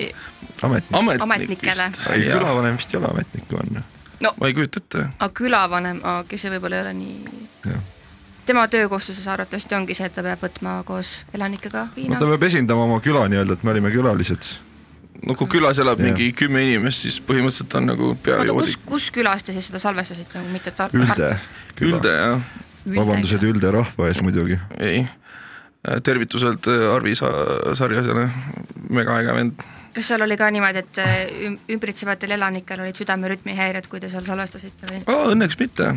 Ametnik. 0.63 1.21
ametnikele? 1.23 1.91
ei, 2.15 2.29
külavanem 2.31 2.79
vist 2.81 2.95
ei 2.95 3.01
ole 3.01 3.13
ametnik, 3.13 3.53
on 3.61 3.79
ju. 3.81 3.85
no 4.27 4.35
ma 4.41 4.51
ei 4.51 4.57
kujuta 4.57 4.83
ette. 4.83 5.07
aga 5.19 5.33
külavanem, 5.43 6.03
kes 6.29 6.49
võib-olla 6.57 6.81
ei 6.81 6.87
ole 6.87 6.95
nii. 7.01 7.77
tema 8.47 8.69
töökohustuses 8.71 9.27
arvatavasti 9.31 9.79
ongi 9.79 9.99
see, 9.99 10.11
et 10.11 10.15
ta 10.17 10.27
peab 10.27 10.43
võtma 10.43 10.79
koos 10.89 11.19
elanikega 11.35 11.89
viina. 11.97 12.15
no 12.15 12.23
ta 12.23 12.31
peab 12.35 12.49
esindama 12.51 12.89
oma 12.91 13.03
küla 13.05 13.27
nii-öelda, 13.31 13.59
et 13.59 13.67
me 13.67 13.75
olime 13.77 13.95
külalised 13.95 14.57
no 15.25 15.37
kui 15.39 15.49
külas 15.57 15.79
elab 15.83 16.01
ja. 16.01 16.11
mingi 16.11 16.31
kümme 16.37 16.63
inimest, 16.67 17.05
siis 17.07 17.19
põhimõtteliselt 17.25 17.77
on 17.79 17.89
nagu 17.91 18.11
peajoodik. 18.23 18.57
kus, 18.59 18.77
kus 18.89 19.09
külas 19.15 19.47
te 19.47 19.55
siis 19.57 19.71
seda 19.71 19.81
salvestasite 19.83 20.41
nagu 20.41 20.53
mitte 20.53 20.73
Tar-? 20.77 20.95
Ülde. 20.97 21.31
Ülde 21.87 22.13
jah. 22.15 22.51
vabandused 22.97 23.47
Ülde 23.47 23.73
rahva 23.75 24.11
ees 24.11 24.23
muidugi. 24.27 24.59
ei, 24.81 25.05
tervitused 26.07 26.71
äh, 26.73 26.87
Arvi 26.95 27.17
sa-, 27.19 27.75
Sarjasele, 27.79 28.29
mega 28.91 29.19
äge 29.23 29.37
vend. 29.39 29.67
kas 29.97 30.11
seal 30.13 30.27
oli 30.27 30.37
ka 30.41 30.51
niimoodi, 30.53 30.85
et 30.85 31.03
äh, 31.03 31.15
ümbritsevatel 31.73 32.37
elanikel 32.37 32.83
olid 32.85 32.99
südamerütmihäired, 33.01 33.89
kui 33.93 34.03
te 34.03 34.11
seal 34.13 34.27
salvestasite 34.29 34.91
või? 34.93 35.05
Õnneks 35.33 35.61
mitte. 35.63 35.93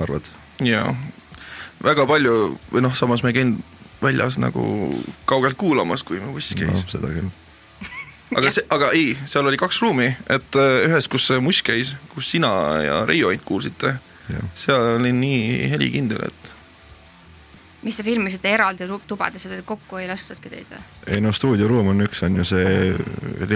arvad? 0.00 0.32
jaa, 0.64 0.94
väga 1.84 2.08
palju 2.08 2.40
või 2.70 2.86
noh, 2.86 2.96
samas 2.96 3.24
me 3.24 3.34
ei 3.34 3.40
käinud 3.40 3.78
väljas 4.00 4.38
nagu 4.40 4.64
kaugelt 5.28 5.58
kuulamas, 5.60 6.02
kui 6.08 6.22
me 6.22 6.32
bussis 6.32 6.56
käis 6.56 6.72
no,. 6.72 6.88
seda 6.88 7.12
küll 7.12 7.28
aga 8.36 8.52
see, 8.54 8.64
aga 8.70 8.92
ei, 8.96 9.10
seal 9.28 9.48
oli 9.48 9.58
kaks 9.60 9.80
ruumi, 9.82 10.08
et 10.30 10.58
äh, 10.58 10.86
ühes, 10.88 11.08
kus 11.10 11.26
see 11.30 11.42
muss 11.42 11.62
käis, 11.66 11.94
kus 12.12 12.30
sina 12.34 12.52
ja 12.84 13.02
Reio 13.08 13.32
ainult 13.32 13.46
kuulsite, 13.48 13.96
seal 14.58 14.96
oli 14.96 15.12
nii 15.16 15.70
helikindel, 15.72 16.22
et. 16.28 16.54
mis 17.82 17.96
te 17.96 18.04
filmisite 18.06 18.50
eraldi 18.52 18.86
tubades 19.08 19.46
ja 19.46 19.62
kokku 19.66 19.96
ei 20.02 20.08
lastudki 20.10 20.52
teid 20.52 20.68
või? 20.70 20.82
ei 21.14 21.22
no 21.24 21.32
stuudioruum 21.32 21.94
on 21.94 22.04
üks, 22.04 22.20
on 22.26 22.36
ju 22.36 22.44
see 22.44 22.66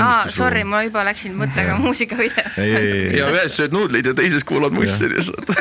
aa, 0.00 0.24
sorry, 0.32 0.64
ma 0.64 0.82
juba 0.86 1.04
läksin 1.06 1.36
mõttega 1.38 1.76
muusikavideosse. 1.84 2.70
ja 3.18 3.28
ühes 3.30 3.60
sööd 3.60 3.76
nuudleid 3.76 4.08
ja 4.10 4.16
teises 4.16 4.46
kuulad 4.48 4.74
mussi 4.74 5.10
lihtsalt 5.12 5.52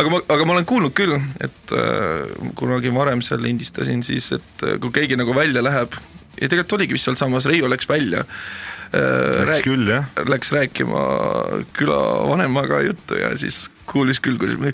aga 0.00 0.10
ma, 0.10 0.20
aga 0.34 0.46
ma 0.46 0.56
olen 0.56 0.66
kuulnud 0.68 0.94
küll, 0.96 1.14
et 1.44 1.76
äh, 1.76 2.32
kunagi 2.58 2.92
varem 2.94 3.22
seal 3.24 3.42
lindistasin 3.44 4.02
siis, 4.06 4.32
et 4.38 4.66
äh, 4.66 4.76
kui 4.82 4.92
keegi 4.94 5.18
nagu 5.20 5.36
välja 5.36 5.62
läheb 5.64 5.94
ja 6.40 6.48
tegelikult 6.48 6.78
oligi 6.78 6.96
vist 6.96 7.08
sealsamas, 7.08 7.48
Reio 7.50 7.70
läks 7.70 7.88
välja 7.90 8.24
äh,. 8.24 8.30
Läks 8.94 9.48
Rääk, 9.48 9.64
küll 9.66 9.88
jah. 9.90 10.04
Läks 10.30 10.52
rääkima 10.54 11.04
külavanemaga 11.74 12.82
juttu 12.86 13.18
ja 13.18 13.32
siis 13.38 13.64
kuulis 13.90 14.20
küll, 14.22 14.38
kuidas 14.38 14.60
me 14.60 14.72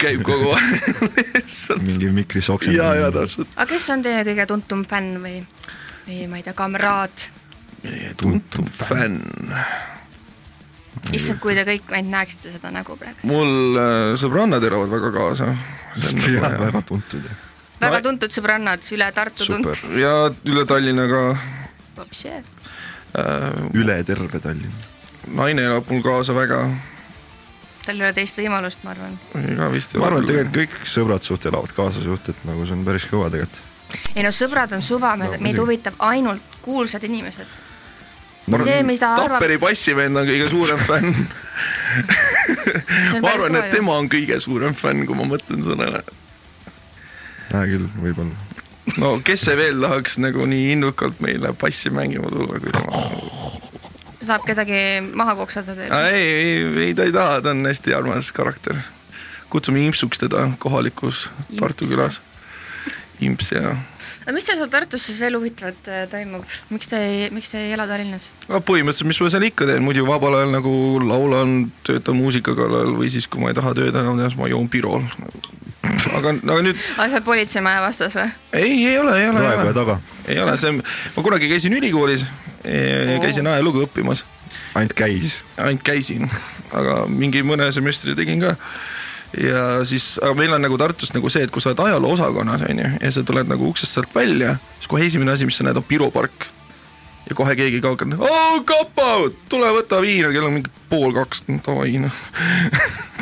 käib 0.00 0.22
kogu 0.26 0.52
aeg 0.54 1.16
mingi 1.86 2.12
mikri 2.14 2.42
soksendamine. 2.44 2.84
ja, 2.84 3.06
ja 3.06 3.10
täpselt. 3.14 3.50
aga 3.56 3.66
kes 3.72 3.88
on 3.94 4.04
teie 4.04 4.22
kõige 4.26 4.46
tuntum 4.50 4.84
fänn 4.88 5.18
või, 5.24 5.40
või 6.06 6.28
ma 6.30 6.40
ei 6.40 6.46
tea, 6.46 6.54
kamraad? 6.56 7.26
tuntum 8.20 8.70
fänn 8.70 9.20
issand, 11.12 11.40
kui 11.42 11.56
te 11.56 11.64
kõik 11.68 11.90
ainult 11.92 12.14
näeksite 12.14 12.54
seda 12.54 12.70
nägu 12.74 12.96
praegu. 13.00 13.26
mul 13.28 13.80
äh, 13.80 14.12
sõbrannad 14.20 14.64
elavad 14.64 14.92
väga 14.92 15.10
kaasa. 15.14 15.50
jah, 16.34 16.54
väga 16.60 16.82
tuntud. 16.86 17.26
Väga 17.90 18.02
tuntud 18.04 18.34
sõbrannad, 18.34 18.86
üle 18.96 19.10
Tartu 19.14 19.46
Super. 19.46 19.76
tuntud. 19.78 19.98
ja 20.00 20.14
üle 20.50 20.64
Tallinna 20.68 21.06
ka. 21.10 21.22
Äh, 22.24 23.46
üle 23.74 23.98
terve 24.04 24.40
Tallinna. 24.40 24.90
naine 25.34 25.68
elab 25.68 25.90
mul 25.90 26.02
kaasa 26.04 26.34
väga. 26.36 26.62
tal 27.84 28.00
ei 28.00 28.06
ole 28.06 28.12
teist 28.16 28.38
võimalust, 28.40 28.84
ma 28.84 28.94
arvan. 28.94 29.18
ega 29.42 29.68
vist 29.72 29.94
ei 29.94 29.98
ole. 29.98 30.04
ma 30.04 30.10
arvan, 30.12 30.24
et 30.24 30.32
tegelikult 30.32 30.56
kõik 30.62 30.88
sõbrad 30.94 31.28
suht 31.28 31.46
elavad 31.50 31.76
kaasa 31.76 32.02
suht, 32.04 32.28
et 32.28 32.48
nagu 32.48 32.66
see 32.66 32.76
on 32.76 32.84
päris 32.84 33.06
kõva 33.10 33.30
tegelikult. 33.30 33.62
ei 34.14 34.26
no 34.26 34.32
sõbrad 34.34 34.72
on 34.72 34.82
suva, 34.82 35.16
meid 35.16 35.40
no, 35.40 35.62
huvitab 35.62 35.94
ainult 35.98 36.58
kuulsad 36.64 37.04
inimesed 37.04 37.60
see, 38.44 38.82
mis 38.84 39.00
ta 39.00 39.14
arvab. 39.14 39.38
Tapperi 39.38 39.56
passivend 39.60 40.20
on 40.20 40.28
kõige 40.28 40.48
suurem 40.50 40.80
fänn 40.80 41.14
ma 43.22 43.32
arvan, 43.32 43.56
et 43.60 43.72
tema 43.72 43.96
on 44.00 44.10
kõige 44.12 44.38
suurem 44.42 44.76
fänn, 44.76 45.06
kui 45.08 45.16
ma 45.18 45.26
mõtlen 45.28 45.64
sellele. 45.64 46.02
Hea 47.58 47.70
küll, 47.74 47.88
võib-olla. 48.02 48.34
no 49.00 49.16
kes 49.24 49.46
see 49.48 49.56
veel 49.58 49.80
tahaks 49.86 50.18
nagu 50.22 50.46
nii 50.50 50.74
innukalt 50.76 51.22
meile 51.24 51.54
passi 51.58 51.92
mängima 51.94 52.30
tulla, 52.32 52.60
kui 52.60 52.74
tema 52.74 53.04
ta 54.24 54.32
saab 54.32 54.44
kedagi 54.48 54.82
maha 55.12 55.36
koksata 55.38 55.76
teile? 55.76 56.02
ei, 56.10 56.28
ei, 56.34 56.84
ei 56.88 56.94
ta 56.96 57.06
ei 57.06 57.12
taha, 57.14 57.40
ta 57.44 57.52
on 57.52 57.64
hästi 57.68 57.94
armas 57.96 58.32
karakter. 58.32 58.78
kutsume 59.52 59.84
Impsuks 59.86 60.18
teda 60.18 60.48
kohalikus 60.58 61.28
Imps. 61.28 61.60
Tartu 61.60 61.86
külas. 61.86 62.20
Imps 63.22 63.52
ja. 63.52 63.76
aga 64.24 64.34
mis 64.34 64.46
teil 64.48 64.58
seal 64.58 64.70
Tartus 64.72 65.04
siis 65.06 65.20
veel 65.22 65.36
huvitavat 65.38 65.90
äh, 65.92 66.06
toimub, 66.10 66.42
miks 66.74 66.90
te 66.90 66.98
ei, 66.98 67.28
miks 67.34 67.52
te 67.52 67.60
ei 67.62 67.74
ela 67.76 67.86
Tallinnas? 67.90 68.32
no 68.48 68.58
põhimõtteliselt, 68.64 69.10
mis 69.12 69.20
ma 69.22 69.30
seal 69.30 69.46
ikka 69.50 69.68
teen, 69.70 69.84
muidu 69.86 70.06
vabal 70.08 70.40
ajal 70.40 70.54
nagu 70.56 70.74
laulan, 71.04 71.68
töötan 71.86 72.18
muusika 72.18 72.56
kallal 72.58 72.96
või 72.98 73.12
siis, 73.14 73.28
kui 73.30 73.44
ma 73.44 73.52
ei 73.52 73.60
taha 73.60 73.76
tööd 73.78 73.94
enam 73.94 74.18
teha, 74.18 74.32
siis 74.32 74.40
ma 74.40 74.50
joon 74.50 74.66
Birol. 74.72 75.06
Aga, 76.10 76.34
aga 76.42 76.60
nüüd. 76.66 76.80
aga 76.96 77.08
sa 77.08 77.18
oled 77.18 77.26
politseimaja 77.26 77.84
vastas 77.84 78.18
või? 78.18 78.32
ei, 78.52 78.74
ei 78.88 78.98
ole, 78.98 79.16
ei 79.20 79.28
ole. 79.30 79.44
raekoja 79.44 79.76
taga. 79.76 79.98
ei 80.28 80.40
ole, 80.42 80.56
see, 80.60 80.74
ma 81.16 81.26
kunagi 81.26 81.50
käisin 81.50 81.76
ülikoolis, 81.78 82.26
käisin 82.64 83.48
ajalugu 83.50 83.86
õppimas. 83.86 84.24
ainult 84.74 84.96
käis? 84.98 85.40
ainult 85.58 85.84
käisin, 85.86 86.28
aga 86.72 87.04
mingi 87.08 87.44
mõne 87.46 87.70
semestri 87.74 88.16
tegin 88.18 88.44
ka 88.44 88.56
ja 89.40 89.84
siis, 89.88 90.14
aga 90.22 90.34
meil 90.38 90.52
on 90.54 90.62
nagu 90.62 90.78
Tartus 90.78 91.14
nagu 91.14 91.30
see, 91.32 91.44
et 91.46 91.52
kui 91.54 91.62
sa 91.62 91.72
oled 91.72 91.84
ajaloo 91.88 92.12
osakonnas, 92.14 92.66
on 92.68 92.82
ju, 92.82 92.90
ja 93.00 93.14
sa 93.14 93.24
tuled 93.26 93.50
nagu 93.50 93.70
uksest 93.70 93.96
sealt 93.96 94.12
välja, 94.14 94.56
siis 94.78 94.90
kohe 94.90 95.06
esimene 95.06 95.34
asi, 95.34 95.48
mis 95.48 95.58
sa 95.58 95.66
näed, 95.66 95.80
on 95.80 95.86
Piru 95.88 96.10
park. 96.14 96.50
ja 97.24 97.34
kohe 97.34 97.54
keegi 97.56 97.80
kaotab, 97.80 98.18
oo 98.20 98.60
kapa, 98.68 99.30
tule 99.48 99.70
võta 99.72 99.96
viina, 100.04 100.28
kell 100.28 100.44
on 100.44 100.58
mingi 100.58 100.70
pool 100.90 101.14
kaks, 101.16 101.46
davai 101.64 101.96
noh 102.02 102.18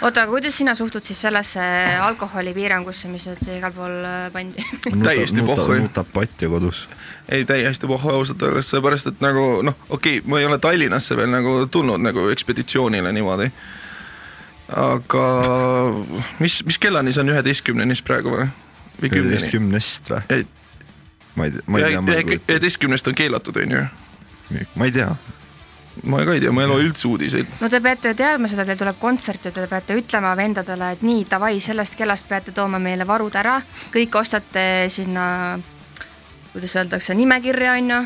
oota, 0.00 0.22
aga 0.22 0.30
kuidas 0.30 0.56
sina 0.56 0.74
suhtud 0.74 1.04
siis 1.04 1.20
sellesse 1.20 1.64
alkoholipiirangusse, 2.02 3.08
mis 3.12 3.26
nüüd 3.28 3.50
igal 3.56 3.74
pool 3.76 3.96
äh, 4.06 4.28
pandi 4.32 4.64
täiesti 5.04 5.44
pohhu. 5.46 5.76
nutab 5.80 6.08
patja 6.14 6.48
kodus. 6.52 6.86
ei, 7.28 7.44
täiesti 7.44 7.88
pohhu 7.90 8.14
ausalt 8.14 8.42
öeldes, 8.42 8.70
seepärast 8.72 9.12
et 9.12 9.20
nagu 9.24 9.62
noh, 9.66 9.76
okei 9.88 10.18
okay,, 10.18 10.30
ma 10.30 10.40
ei 10.40 10.48
ole 10.48 10.58
Tallinnasse 10.58 11.16
veel 11.18 11.30
nagu 11.32 11.66
tulnud 11.70 12.02
nagu 12.02 12.28
ekspeditsioonile 12.32 13.12
niimoodi. 13.12 13.50
aga 14.76 15.26
mis, 16.38 16.62
mis 16.64 16.78
kellani 16.78 17.12
see 17.12 17.24
on, 17.24 17.34
üheteistkümneni 17.34 17.96
siis 17.96 18.06
praegu 18.06 18.36
või? 18.36 18.48
või 19.00 19.10
kümneni? 19.10 19.34
üheteistkümnest 19.34 20.14
või? 20.14 20.40
ma 21.36 21.48
ei 21.48 21.58
tea, 21.58 21.66
ma 21.66 21.82
ei 21.82 22.24
tea. 22.24 22.40
üheteistkümnest 22.48 23.12
on 23.12 23.20
keelatud, 23.20 23.60
on 23.64 23.76
ju? 23.78 23.84
ma 24.74 24.88
ei 24.88 24.96
tea 24.96 25.12
ma 26.04 26.22
ka 26.24 26.34
ei 26.36 26.40
tea, 26.40 26.52
ma 26.54 26.64
ei 26.64 26.70
loe 26.70 26.84
üldse 26.86 27.08
uudiseid. 27.10 27.58
no 27.60 27.68
te 27.72 27.80
peate 27.84 28.14
teadma 28.18 28.48
seda, 28.50 28.64
teil 28.68 28.80
tuleb 28.80 28.98
kontsert 29.00 29.48
ja 29.48 29.52
te 29.54 29.66
peate 29.70 29.98
ütlema 29.98 30.32
vendadele, 30.38 30.94
et 30.96 31.04
nii, 31.06 31.26
davai, 31.30 31.58
sellest 31.60 31.98
kellast 31.98 32.28
peate 32.28 32.54
tooma 32.56 32.80
meile 32.82 33.06
varud 33.08 33.36
ära, 33.36 33.60
kõik 33.94 34.20
ostate 34.22 34.64
sinna, 34.92 35.58
kuidas 36.52 36.76
öeldakse, 36.80 37.14
nimekirja, 37.18 37.76
on 37.78 37.94
ju. 37.94 38.02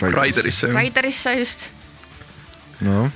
Raiderisse. 0.00 0.70
Raiderisse 0.72 1.34
just. 1.38 1.68
noh 2.80 3.10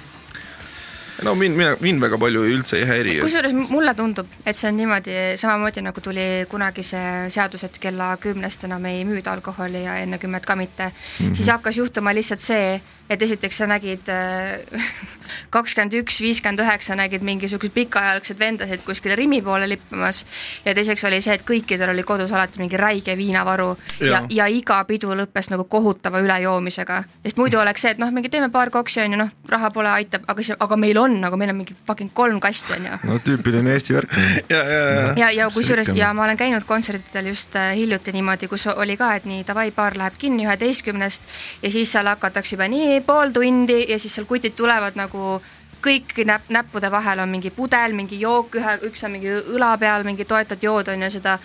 no 1.22 1.34
mind, 1.38 1.56
mina, 1.56 1.76
mind 1.80 2.02
väga 2.02 2.18
palju 2.18 2.42
üldse 2.50 2.80
ei 2.80 2.88
häiri. 2.88 3.14
kusjuures 3.22 3.54
mulle 3.54 3.94
tundub, 3.94 4.30
et 4.44 4.58
see 4.58 4.68
on 4.70 4.76
niimoodi 4.80 5.14
samamoodi 5.40 5.84
nagu 5.84 6.02
tuli 6.04 6.26
kunagi 6.50 6.82
see 6.86 7.30
seadus, 7.34 7.64
et 7.68 7.78
kella 7.82 8.14
kümnest 8.22 8.66
enam 8.66 8.84
ei 8.90 9.04
müüda 9.06 9.36
alkoholi 9.36 9.84
ja 9.84 9.98
enne 10.02 10.18
kümmet 10.18 10.46
ka 10.46 10.56
mitte 10.58 10.90
mm, 10.90 11.26
-hmm. 11.26 11.34
siis 11.34 11.48
hakkas 11.48 11.78
juhtuma 11.78 12.14
lihtsalt 12.14 12.40
see, 12.40 12.80
et 13.10 13.22
esiteks 13.22 13.56
sa 13.56 13.66
nägid 13.66 14.08
äh, 14.08 14.82
kakskümmend 15.54 15.94
üks, 16.00 16.20
viiskümmend 16.20 16.60
üheksa 16.64 16.96
nägid 16.96 17.22
mingisuguseid 17.22 17.74
pikaajalgsed 17.74 18.38
vendasid 18.38 18.82
kuskil 18.84 19.16
Rimi 19.16 19.42
poole 19.42 19.68
lippamas 19.68 20.24
ja 20.64 20.74
teiseks 20.74 21.04
oli 21.04 21.20
see, 21.20 21.34
et 21.34 21.46
kõikidel 21.46 21.92
oli 21.92 22.02
kodus 22.02 22.32
alati 22.32 22.58
mingi 22.58 22.76
räige 22.76 23.16
viinavaru 23.16 23.76
ja, 24.00 24.06
ja, 24.10 24.22
ja 24.30 24.46
iga 24.46 24.84
pidu 24.84 25.14
lõppes 25.14 25.50
nagu 25.50 25.64
kohutava 25.64 26.20
ülejoomisega, 26.24 27.04
sest 27.22 27.36
muidu 27.38 27.60
oleks 27.60 27.82
see, 27.82 27.94
et 27.94 27.98
noh, 27.98 28.10
mingi 28.10 28.28
teeme 28.32 28.50
paar 28.50 28.70
koksi 28.70 29.04
on 29.04 29.12
ju, 29.12 29.20
noh, 29.20 29.30
raha 29.48 29.70
pole, 29.70 29.90
aitab, 29.90 30.24
aga 30.26 30.42
siis, 30.42 30.56
aga 30.58 30.76
meil 30.76 30.98
on 30.98 31.03
nagu, 31.20 31.36
meil 31.40 31.52
on 31.52 31.58
mingi 31.60 31.76
fucking 31.86 32.12
kolm 32.14 32.40
kasti 32.40 32.76
on 32.76 32.86
ju. 32.88 32.98
no 33.08 33.18
tüüpiline 33.24 33.74
Eesti 33.74 33.96
värk. 33.96 34.14
ja, 34.48 34.58
ja, 34.58 34.78
ja, 34.78 35.08
ja, 35.16 35.30
ja 35.40 35.48
kusjuures 35.54 35.92
ja 35.94 36.12
ma 36.16 36.24
olen 36.24 36.40
käinud 36.40 36.64
kontsertidel 36.68 37.32
just 37.32 37.56
äh, 37.56 37.74
hiljuti 37.76 38.12
niimoodi, 38.12 38.48
kus 38.48 38.66
oli 38.74 38.96
ka, 39.00 39.14
et 39.18 39.28
nii 39.28 39.44
davai, 39.46 39.70
baar 39.74 39.98
läheb 39.98 40.16
kinni 40.18 40.46
üheteistkümnest 40.46 41.28
ja 41.62 41.70
siis 41.70 41.92
seal 41.92 42.08
hakatakse 42.10 42.56
juba 42.56 42.68
nii 42.68 43.00
pool 43.06 43.34
tundi 43.34 43.84
ja 43.88 43.98
siis 43.98 44.14
seal 44.14 44.28
kutid 44.30 44.56
tulevad 44.56 44.96
nagu 44.98 45.40
kõik 45.84 46.16
näpp, 46.24 46.48
näppude 46.48 46.90
vahel 46.90 47.20
on 47.20 47.28
mingi 47.28 47.50
pudel, 47.52 47.92
mingi 47.96 48.16
jook, 48.20 48.56
ühe, 48.60 48.78
üks 48.88 49.04
on 49.04 49.12
mingi 49.16 49.34
õla 49.34 49.74
peal, 49.80 50.06
mingi 50.06 50.24
toetad 50.24 50.62
jood 50.62 50.88
on 50.88 51.04
ju 51.04 51.10
seda 51.18 51.38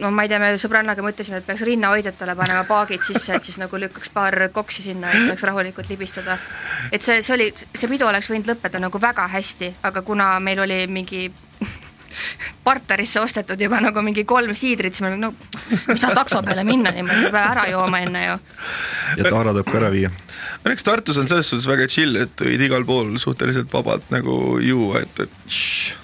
no 0.00 0.10
ma 0.10 0.24
ei 0.24 0.30
tea, 0.30 0.40
me 0.42 0.52
sõbrannaga 0.60 1.04
mõtlesime, 1.04 1.40
et 1.40 1.46
peaks 1.46 1.64
rinnahoidjatele 1.66 2.34
panema 2.38 2.64
paagid 2.68 3.02
sisse, 3.06 3.34
et 3.36 3.46
siis 3.46 3.58
nagu 3.60 3.78
lükkaks 3.80 4.12
paar 4.14 4.36
koksi 4.54 4.84
sinna 4.88 5.10
ja 5.10 5.18
siis 5.18 5.30
saaks 5.32 5.46
rahulikult 5.50 5.90
libistada. 5.92 6.38
et 6.92 7.02
see, 7.02 7.22
see 7.22 7.34
oli, 7.36 7.48
see 7.54 7.90
pidu 7.90 8.08
oleks 8.08 8.30
võinud 8.30 8.52
lõppeda 8.52 8.82
nagu 8.82 9.00
väga 9.00 9.26
hästi, 9.32 9.74
aga 9.90 10.02
kuna 10.06 10.34
meil 10.44 10.64
oli 10.64 10.84
mingi 10.90 11.28
partnerisse 12.68 13.20
ostetud 13.20 13.60
juba 13.60 13.80
nagu 13.84 14.02
mingi 14.02 14.24
kolm 14.28 14.54
siidrit, 14.56 14.94
siis 14.94 15.06
me 15.06 15.14
no 15.18 15.32
mis 15.88 16.00
sa 16.00 16.14
takso 16.16 16.42
peale 16.46 16.64
minna 16.66 16.94
niimoodi, 16.94 17.30
peab 17.30 17.52
ära 17.54 17.68
jooma 17.72 18.02
enne 18.04 18.26
ju. 18.26 18.38
ja 19.20 19.30
Taara 19.30 19.54
tuleb 19.54 19.70
ka 19.70 19.78
ära 19.82 19.92
viia. 19.94 20.10
õnneks 20.64 20.86
Tartus 20.86 21.20
on 21.20 21.30
selles 21.30 21.50
suhtes 21.50 21.70
väga 21.70 21.88
chill, 21.90 22.18
et 22.20 22.46
võid 22.48 22.66
igal 22.68 22.86
pool 22.88 23.16
suhteliselt 23.22 23.72
vabalt 23.72 24.10
nagu 24.14 24.58
juua, 24.64 25.04
et, 25.04 25.26
et 25.26 25.40
šš, 25.46 25.96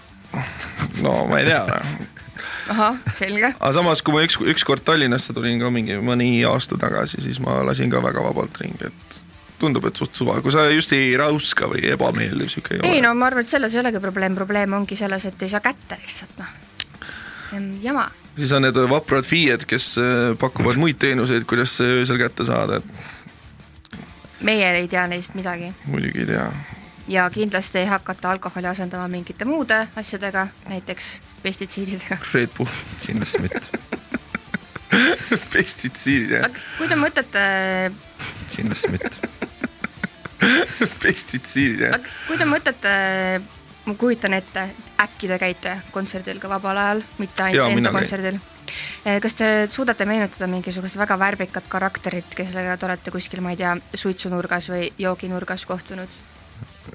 no 1.04 1.20
ma 1.30 1.42
ei 1.42 1.50
tea 1.50 2.18
ahah, 2.72 3.00
selge. 3.18 3.52
aga 3.56 3.72
samas, 3.76 4.02
kui 4.02 4.14
ma 4.14 4.22
üks, 4.26 4.38
ükskord 4.54 4.84
Tallinnasse 4.86 5.34
tulin 5.36 5.60
ka 5.62 5.72
mingi 5.74 5.98
mõni 6.04 6.32
aasta 6.48 6.78
tagasi, 6.80 7.22
siis 7.24 7.40
ma 7.44 7.60
lasin 7.66 7.92
ka 7.92 8.02
väga 8.04 8.24
vabalt 8.24 8.60
ringi, 8.62 8.90
et 8.90 9.20
tundub, 9.60 9.84
et 9.90 10.00
suht 10.00 10.16
suva, 10.16 10.38
kui 10.44 10.52
sa 10.54 10.64
just 10.72 10.94
ei 10.96 11.12
rauska 11.20 11.68
või 11.70 11.84
ebameeldiv 11.92 12.48
sihuke 12.48 12.76
ei, 12.76 12.80
ei 12.80 12.86
ole. 12.86 12.96
ei 12.96 13.04
no 13.04 13.12
ma 13.18 13.28
arvan, 13.28 13.44
et 13.44 13.50
selles 13.50 13.76
ei 13.76 13.82
olegi 13.82 14.02
probleem, 14.02 14.38
probleem 14.38 14.74
ongi 14.80 14.98
selles, 14.98 15.26
et 15.28 15.44
ei 15.44 15.52
saa 15.52 15.62
kätte 15.64 16.00
lihtsalt 16.00 16.40
noh, 16.40 16.50
see 17.50 17.60
on 17.60 17.70
jama. 17.84 18.08
siis 18.38 18.56
on 18.56 18.64
need 18.66 18.82
vaprad 18.90 19.28
FIE-d, 19.28 19.68
kes 19.68 19.92
äh, 20.00 20.18
pakuvad 20.40 20.80
muid 20.80 21.00
teenuseid, 21.02 21.46
kuidas 21.50 21.76
öösel 21.84 22.20
kätte 22.20 22.48
saada, 22.48 22.80
et. 22.80 23.96
meie 24.46 24.70
ei 24.80 24.88
tea 24.88 25.06
neist 25.12 25.36
midagi. 25.38 25.74
muidugi 25.86 26.24
ei 26.24 26.30
tea. 26.34 26.50
Ja 27.10 27.30
kindlasti 27.30 27.78
ei 27.78 27.86
hakata 27.86 28.30
alkoholi 28.30 28.66
asendama 28.66 29.08
mingite 29.08 29.44
muude 29.44 29.88
asjadega, 29.96 30.46
näiteks 30.68 31.20
pestitsiididega. 31.42 32.16
Red 32.34 32.50
Bull. 32.56 32.68
kindlasti 33.06 33.42
mitte 33.42 33.68
pestitsiidid 35.52 36.36
jah. 36.36 36.60
kui 36.78 36.88
te 36.88 36.98
mõtlete. 36.98 37.42
kindlasti 38.54 38.92
mitte 38.94 39.16
pestitsiidid 41.02 41.84
jah. 41.88 41.98
kui 42.28 42.38
te 42.38 42.46
mõtlete, 42.46 42.94
ma 43.90 43.98
kujutan 43.98 44.38
ette, 44.38 44.68
äkki 45.02 45.32
te 45.32 45.42
käite 45.42 45.76
kontserdil 45.90 46.38
ka 46.38 46.52
vabal 46.52 46.78
ajal, 46.78 47.04
mitte 47.18 47.48
ainult 47.48 47.74
enda 47.74 47.94
kontserdil. 47.94 48.40
Eh, 49.02 49.18
kas 49.18 49.34
te 49.34 49.46
suudate 49.72 50.06
meenutada 50.06 50.46
mingisugust 50.46 50.98
väga 51.00 51.18
värvikat 51.18 51.66
karakterit, 51.68 52.38
kellega 52.38 52.76
te 52.78 52.86
olete 52.86 53.10
kuskil, 53.10 53.42
ma 53.42 53.50
ei 53.50 53.58
tea, 53.58 53.74
suitsunurgas 53.98 54.70
või 54.70 54.92
jooginurgas 54.98 55.66
kohtunud 55.66 56.20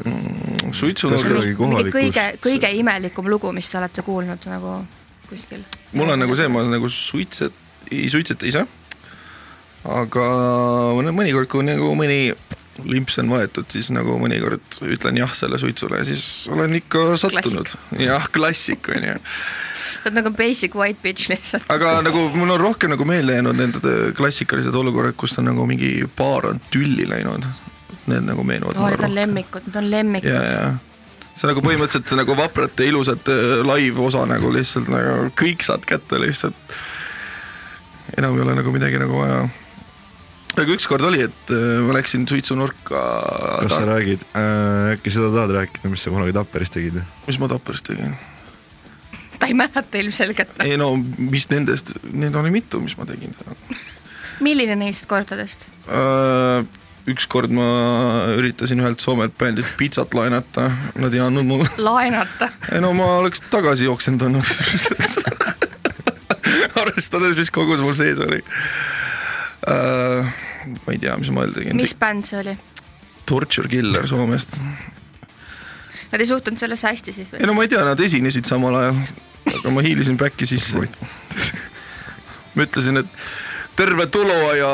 mm,? 0.03 0.73
suitsunurgas. 0.75 1.43
mingi 1.59 1.93
kõige, 1.93 2.25
kõige 2.43 2.71
imelikum 2.79 3.29
lugu, 3.31 3.51
mis 3.55 3.69
te 3.71 3.79
olete 3.79 4.05
kuulnud 4.05 4.49
nagu 4.51 4.79
kuskil? 5.29 5.63
mul 5.93 6.15
on 6.15 6.21
nagu 6.25 6.35
see, 6.37 6.49
ma 6.51 6.65
nagu 6.69 6.89
suitset-, 6.91 7.63
ei 7.91 8.09
suitseta 8.11 8.47
ise, 8.49 8.65
aga 9.85 10.27
mõnikord, 11.11 11.49
kui 11.51 11.65
nagu 11.67 11.93
mõni 11.97 12.35
limps 12.83 13.19
on 13.21 13.29
võetud, 13.31 13.67
siis 13.71 13.87
nagu 13.95 14.17
mõnikord 14.19 14.79
ütlen 14.83 15.19
jah 15.19 15.31
selle 15.37 15.59
suitsule 15.61 16.01
ja 16.01 16.07
siis 16.07 16.49
olen 16.51 16.73
ikka 16.81 17.13
sattunud. 17.19 17.71
jah, 18.01 18.27
klassik 18.33 18.89
on 18.91 19.07
ju. 19.11 19.13
sa 19.21 20.09
oled 20.09 20.17
nagu 20.19 20.33
basic 20.35 20.75
white 20.75 20.99
bitch 21.03 21.31
lihtsalt. 21.31 21.69
aga 21.71 21.97
nagu 22.05 22.27
mul 22.35 22.51
on 22.57 22.61
rohkem 22.61 22.91
nagu 22.91 23.07
meelde 23.07 23.37
jäänud 23.37 23.61
need 23.61 23.79
klassikalised 24.17 24.75
olukorrad, 24.75 25.15
kus 25.19 25.37
on 25.39 25.47
nagu 25.51 25.67
mingi 25.69 25.93
paar 26.17 26.51
on 26.51 26.59
tülli 26.73 27.07
läinud. 27.09 27.47
Need 28.05 28.27
nagu 28.27 28.43
meenuvad. 28.45 28.77
oo, 28.77 28.89
need 28.93 29.05
on 29.07 29.15
lemmikud, 29.15 29.65
need 29.69 29.79
on 29.81 29.89
lemmikud. 29.91 30.29
ja, 30.29 30.43
ja 30.45 30.67
see 31.35 31.49
nagu 31.49 31.59
põhimõtteliselt 31.65 32.15
nagu 32.15 32.35
vaprate 32.39 32.87
ilusat 32.87 33.27
live 33.67 33.99
osa 34.05 34.23
nagu 34.29 34.51
lihtsalt 34.55 34.87
nagu 34.91 35.31
kõik 35.35 35.65
saad 35.67 35.83
kätte 35.87 36.19
lihtsalt. 36.21 36.77
enam 38.15 38.37
ei 38.37 38.45
ole 38.45 38.55
nagu 38.61 38.71
midagi 38.71 39.01
nagu 39.01 39.19
vaja 39.19 39.41
aga 40.55 40.75
ükskord 40.75 41.03
oli, 41.07 41.25
et 41.25 41.51
äh, 41.53 41.81
ma 41.85 41.97
läksin 41.97 42.23
suitsunurka. 42.29 43.01
kas 43.65 43.73
ta... 43.73 43.81
sa 43.81 43.89
räägid 43.89 44.23
äh,, 44.31 44.93
äkki 44.95 45.11
seda 45.11 45.31
tahad 45.33 45.55
rääkida, 45.57 45.91
mis 45.91 46.05
sa 46.05 46.13
kunagi 46.13 46.35
Tapperis 46.35 46.71
tegid? 46.73 47.01
mis 47.27 47.39
ma 47.41 47.49
Tapperis 47.51 47.83
tegin? 47.85 48.15
ta 49.39 49.49
ei 49.51 49.57
mäleta 49.57 49.99
ilmselgelt. 49.99 50.55
ei 50.63 50.79
no 50.79 50.93
mis 51.17 51.49
nendest, 51.51 51.95
neid 52.11 52.35
oli 52.39 52.53
mitu, 52.55 52.79
mis 52.83 52.95
ma 52.99 53.07
tegin 53.09 53.35
seal 53.35 53.59
milline 54.45 54.79
neist 54.79 55.07
kordadest 55.11 55.67
äh,? 55.87 56.63
Ükskord 57.07 57.51
ma 57.53 57.65
üritasin 58.37 58.81
ühelt 58.81 59.03
Soomelt 59.03 59.35
bändilt 59.37 59.75
pitsat 59.77 60.13
laenata, 60.17 60.71
nad 60.97 61.13
ei 61.13 61.21
andnud 61.21 61.45
mulle. 61.45 61.69
laenata? 61.77 62.49
ei 62.73 62.81
no 62.81 62.93
ma 62.97 63.17
oleks 63.21 63.43
tagasi 63.53 63.85
jooksendanud 63.85 64.45
arvestades, 66.81 67.37
mis 67.37 67.53
kogus 67.53 67.83
mul 67.85 67.93
sees 67.97 68.19
oli 68.25 68.41
uh,. 69.69 70.33
ma 70.85 70.95
ei 70.95 71.01
tea, 71.01 71.13
mis 71.21 71.29
ma 71.33 71.45
öelda 71.45 71.61
tegin. 71.61 71.77
mis 71.77 71.93
bänd 71.99 72.25
see 72.25 72.41
oli? 72.41 72.57
Torture 73.25 73.69
Killer 73.69 74.07
Soomest. 74.07 74.59
Nad 76.11 76.21
ei 76.21 76.27
suhtunud 76.29 76.61
sellesse 76.61 76.91
hästi 76.91 77.13
siis 77.13 77.31
või? 77.33 77.41
ei 77.41 77.49
no 77.49 77.55
ma 77.57 77.65
ei 77.65 77.71
tea, 77.71 77.81
nad 77.85 78.01
esinesid 78.01 78.49
samal 78.49 78.77
ajal, 78.81 79.01
aga 79.59 79.73
ma 79.73 79.85
hiilisin 79.85 80.17
back'i 80.21 80.49
sisse 80.49 80.85
ma 82.55 82.65
ütlesin, 82.65 83.01
et 83.01 83.09
terve 83.75 84.05
tulo 84.07 84.53
ja, 84.55 84.69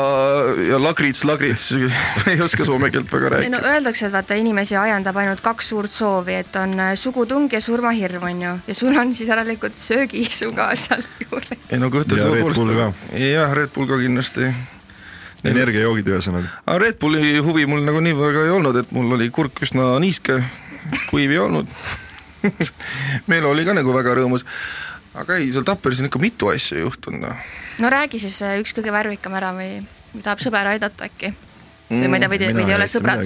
ja 0.68 0.78
lagrits, 0.82 1.24
lagrits, 1.26 1.72
ei 2.30 2.40
oska 2.42 2.64
soome 2.66 2.90
keelt 2.94 3.10
väga 3.12 3.30
ei 3.40 3.50
no 3.50 3.58
rääkida. 3.58 3.72
öeldakse, 3.74 4.06
et 4.06 4.14
vaata 4.14 4.38
inimesi 4.38 4.76
ajendab 4.78 5.16
ainult 5.22 5.42
kaks 5.44 5.72
suurt 5.72 5.92
soovi, 5.94 6.36
et 6.42 6.56
on 6.60 6.74
äh, 6.80 6.92
sugutung 6.98 7.48
ja 7.52 7.60
surmahirm 7.60 8.28
on 8.30 8.44
ju, 8.46 8.52
ja 8.66 8.76
sul 8.78 8.98
on 8.98 9.14
siis 9.14 9.32
järelikult 9.32 9.78
söögiisu 9.78 10.52
ka 10.56 10.70
seal 10.78 11.02
juures. 11.24 11.50
ei 11.70 11.80
no 11.82 11.90
kujutage 11.90 12.22
Ja 12.22 12.30
Red 12.34 12.54
Bull 12.54 12.76
ka. 12.78 12.92
jah, 13.18 13.56
Red 13.58 13.74
Bull 13.74 13.90
ka 13.90 13.98
kindlasti. 14.02 14.52
energiajoogid 15.44 16.12
ühesõnaga. 16.14 16.54
aga 16.66 16.78
Red 16.78 17.00
Bulli 17.02 17.38
huvi 17.42 17.66
mul 17.66 17.82
nagu 17.82 18.00
nii 18.00 18.14
väga 18.18 18.46
ei 18.46 18.54
olnud, 18.54 18.78
et 18.84 18.94
mul 18.94 19.18
oli 19.18 19.30
kurk 19.30 19.64
üsna 19.66 19.96
niiske, 20.02 20.38
kuiv 21.10 21.34
ei 21.34 21.42
olnud. 21.42 21.66
meil 23.30 23.44
oli 23.46 23.66
ka 23.66 23.74
nagu 23.74 23.94
väga 23.94 24.14
rõõmus. 24.18 24.46
Aga 25.18 25.38
ei, 25.38 25.50
seal 25.52 25.66
Tapperis 25.68 26.02
on 26.02 26.08
ikka 26.08 26.20
mitu 26.22 26.50
asja 26.52 26.80
juhtunud 26.80 27.26
noh. 27.26 27.48
no 27.82 27.92
räägi 27.92 28.20
siis 28.22 28.38
äh, 28.46 28.58
üks 28.62 28.74
kõige 28.76 28.94
värvikam 28.94 29.34
ära 29.38 29.52
või 29.56 29.80
tahab 30.20 30.42
sõber 30.44 30.74
aidata 30.74 31.08
äkki? 31.08 31.34
või 31.92 32.08
ma 32.08 32.16
ei 32.16 32.22
tea, 32.22 32.30
või 32.32 32.40
te, 32.40 32.48
või 32.56 32.64
te 32.64 32.72
ei 32.72 32.78
ole 32.78 32.88
sõbrad? 32.88 33.24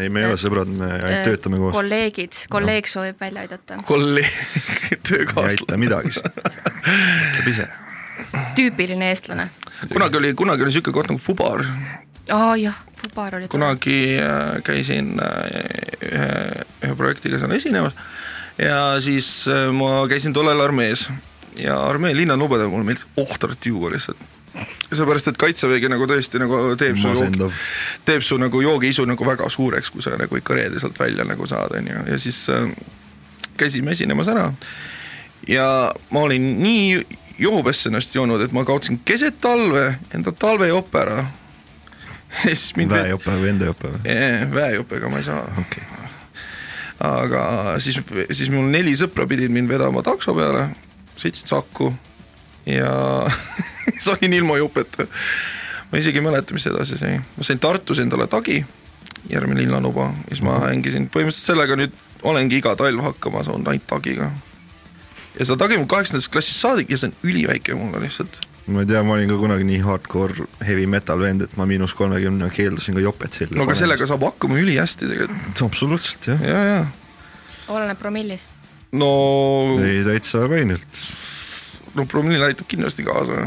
ei, 0.00 0.08
me 0.08 0.22
ei 0.22 0.28
ole 0.30 0.38
sõbrad, 0.40 0.70
me 0.72 0.88
ainult 0.94 1.28
töötame 1.28 1.60
koos. 1.60 1.74
kolleegid, 1.76 2.40
kolleeg 2.52 2.88
soovib 2.90 3.20
välja 3.20 3.44
aidata. 3.44 3.80
kolleeg, 3.88 4.38
ei 4.90 5.00
töökaaslane. 5.02 5.52
aita 5.52 5.80
midagi. 5.80 6.14
ütleb 6.16 7.52
ise. 7.52 7.68
tüüpiline 8.56 9.12
eestlane. 9.12 9.50
kunagi 9.92 10.22
oli, 10.22 10.32
kunagi 10.38 10.66
oli 10.66 10.76
siuke 10.78 10.94
koht 10.96 11.12
nagu 11.12 11.20
Fubar, 11.20 11.66
aa 12.32 12.54
jah, 12.60 12.80
Fubar 13.06 13.38
oli 13.38 13.48
kunagi 13.48 14.18
äh, 14.18 14.62
käisin 14.66 15.14
äh, 15.22 15.50
ühe, 16.02 16.30
ühe 16.84 16.96
projektiga 16.98 17.40
seal 17.40 17.54
esinemas 17.56 17.96
ja 18.58 19.00
siis 19.00 19.46
äh, 19.48 19.68
ma 19.74 20.06
käisin 20.10 20.34
tollal 20.36 20.60
armees 20.64 21.06
ja 21.56 21.76
armee 21.86 22.16
linnanubedel 22.16 22.68
mulle 22.72 22.88
meeldis 22.88 23.06
ohtralt 23.16 23.66
juua 23.66 23.90
lihtsalt. 23.92 24.18
seepärast, 24.92 25.28
et 25.28 25.36
kaitsevägi 25.36 25.88
nagu 25.92 26.06
tõesti 26.08 26.40
nagu 26.40 26.60
teeb 26.80 26.96
su 27.00 27.12
joogi, 27.12 27.50
teeb 28.08 28.24
su 28.24 28.38
nagu 28.40 28.60
joogiisu 28.60 29.04
nagu 29.04 29.26
väga 29.26 29.48
suureks, 29.52 29.90
kui 29.92 30.04
sa 30.04 30.16
nagu 30.16 30.36
ikka 30.36 30.56
reede 30.56 30.80
sealt 30.80 30.98
välja 31.00 31.24
nagu 31.28 31.46
saad, 31.46 31.76
on 31.76 31.90
ju, 31.92 32.04
ja 32.12 32.18
siis 32.18 32.46
äh, 32.52 32.70
käisime 33.56 33.92
esinemas 33.92 34.28
ära 34.32 34.50
ja 35.48 35.92
ma 36.10 36.20
olin 36.20 36.56
nii 36.62 37.06
joobesse 37.38 37.90
ennast 37.90 38.14
joonud, 38.14 38.40
et 38.40 38.52
ma 38.56 38.64
kaotsin 38.64 39.00
keset 39.04 39.40
talve 39.40 39.90
enda 40.14 40.32
talvejope 40.32 41.00
ära. 41.02 41.24
siis 42.46 42.72
mind 42.76 42.94
väejope 42.94 43.36
või 43.40 43.52
enda 43.54 43.70
jope 43.70 43.92
või? 43.94 44.16
väejopega 44.54 45.12
ma 45.12 45.20
ei 45.22 45.28
saa 45.28 45.44
okay.. 45.62 45.84
aga 47.06 47.42
siis, 47.82 48.00
siis 48.30 48.50
mul 48.52 48.68
neli 48.72 48.96
sõpra 48.98 49.28
pidid 49.30 49.54
mind 49.54 49.70
vedama 49.72 50.04
takso 50.06 50.34
peale, 50.36 50.68
sõitsin 51.16 51.48
Saku 51.48 51.92
ja 52.66 52.90
olin 54.12 54.32
ilma 54.32 54.56
jopeta. 54.56 55.06
ma 55.92 55.98
isegi 55.98 56.18
ei 56.18 56.24
mäleta, 56.24 56.54
mis 56.54 56.66
edasi 56.66 56.98
sai, 56.98 57.18
ma 57.18 57.46
sain 57.46 57.62
Tartus 57.62 58.00
endale 58.02 58.26
tagi, 58.26 58.64
järgmine 59.30 59.62
linnanuba, 59.62 60.10
siis 60.28 60.42
ma 60.42 60.58
hängisin, 60.66 61.06
põhimõtteliselt 61.12 61.52
sellega 61.52 61.78
nüüd 61.78 61.94
olengi 62.26 62.58
iga 62.58 62.74
talv 62.78 63.04
hakkama 63.04 63.44
saanud 63.46 63.68
ainult 63.70 63.86
tagiga. 63.86 64.32
ja 65.38 65.44
seda 65.44 65.60
tagi 65.64 65.78
mul 65.78 65.88
kaheksandast 65.90 66.32
klassist 66.32 66.60
saadik 66.60 66.90
ja 66.90 66.98
see 66.98 67.12
on 67.12 67.16
üliväike 67.30 67.74
mulle 67.78 68.02
lihtsalt. 68.02 68.40
Ma 68.66 68.82
ei 68.82 68.88
tea, 68.90 69.02
ma 69.06 69.14
olin 69.14 69.30
ka 69.30 69.38
kunagi 69.38 69.66
nii 69.68 69.80
hardcore 69.84 70.46
heavy 70.66 70.86
metal 70.90 71.20
vend, 71.22 71.44
et 71.46 71.56
ma 71.58 71.66
miinus 71.70 71.94
kolmekümne 71.94 72.48
keeldusin 72.54 72.96
ka 72.98 73.04
jopet 73.04 73.40
selga. 73.40 73.58
no 73.58 73.66
aga 73.66 73.76
sellega 73.78 74.08
saab 74.10 74.26
hakkama 74.26 74.58
ülihästi 74.58 75.10
tegelikult, 75.10 75.62
absoluutselt 75.68 76.30
jah. 76.32 76.42
ja, 76.42 76.62
ja 76.72 76.80
oleneb 77.68 77.98
promillist. 77.98 78.50
no 78.92 79.08
ei 79.84 80.02
täitsa 80.06 80.46
kainelt. 80.50 81.00
no 81.94 82.06
promill 82.10 82.42
aitab 82.46 82.68
kindlasti 82.68 83.06
kaasa. 83.06 83.46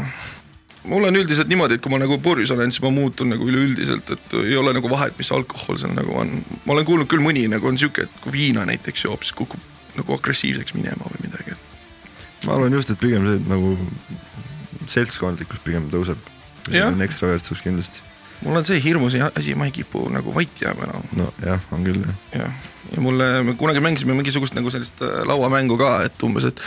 mul 0.84 1.04
on 1.04 1.20
üldiselt 1.20 1.48
niimoodi, 1.52 1.76
et 1.76 1.84
kui 1.84 1.92
ma 1.92 2.00
nagu 2.00 2.18
purjus 2.24 2.54
olen, 2.56 2.72
siis 2.72 2.84
ma 2.84 2.92
muutun 2.94 3.34
nagu 3.34 3.48
üleüldiselt, 3.48 4.14
et 4.16 4.38
ei 4.40 4.56
ole 4.56 4.72
nagu 4.76 4.90
vahet, 4.90 5.16
mis 5.20 5.32
alkohol 5.36 5.80
seal 5.80 5.92
nagu 5.96 6.16
on. 6.22 6.38
ma 6.64 6.76
olen 6.76 6.88
kuulnud 6.88 7.10
küll 7.10 7.24
mõni 7.24 7.44
nagu 7.52 7.68
on 7.68 7.78
sihuke, 7.80 8.08
et 8.08 8.24
kui 8.24 8.32
viina 8.38 8.64
näiteks 8.68 9.04
joob, 9.08 9.24
siis 9.26 9.36
kukub 9.36 9.68
nagu 9.96 10.16
agressiivseks 10.16 10.76
minema 10.78 11.12
või 11.12 11.28
midagi. 11.28 11.60
ma 12.46 12.56
arvan 12.56 12.80
just, 12.80 12.92
et 12.92 13.00
pigem 13.00 13.28
see, 13.28 13.40
et 13.40 13.48
nagu 13.52 13.76
seltskondlikkus 14.90 15.62
pigem 15.64 15.90
tõuseb. 15.92 16.18
on 16.86 17.02
ekstravertsus 17.02 17.62
kindlasti. 17.64 18.02
mul 18.44 18.56
on 18.56 18.64
see 18.64 18.80
hirmus 18.80 19.14
asi, 19.20 19.54
ma 19.54 19.68
ei 19.68 19.72
kipu 19.74 20.06
nagu 20.12 20.32
vait 20.34 20.62
jääma 20.62 20.86
enam 20.86 21.08
nojah, 21.16 21.64
on 21.76 21.84
küll 21.84 22.00
jah. 22.00 22.20
jah, 22.40 22.68
ja 22.94 23.02
mulle, 23.04 23.30
me 23.44 23.54
kunagi 23.60 23.82
mängisime 23.84 24.16
mingisugust 24.16 24.56
nagu 24.56 24.72
sellist 24.72 25.02
äh, 25.04 25.22
lauamängu 25.28 25.76
ka, 25.80 25.94
et 26.08 26.26
umbes, 26.26 26.48
et 26.48 26.62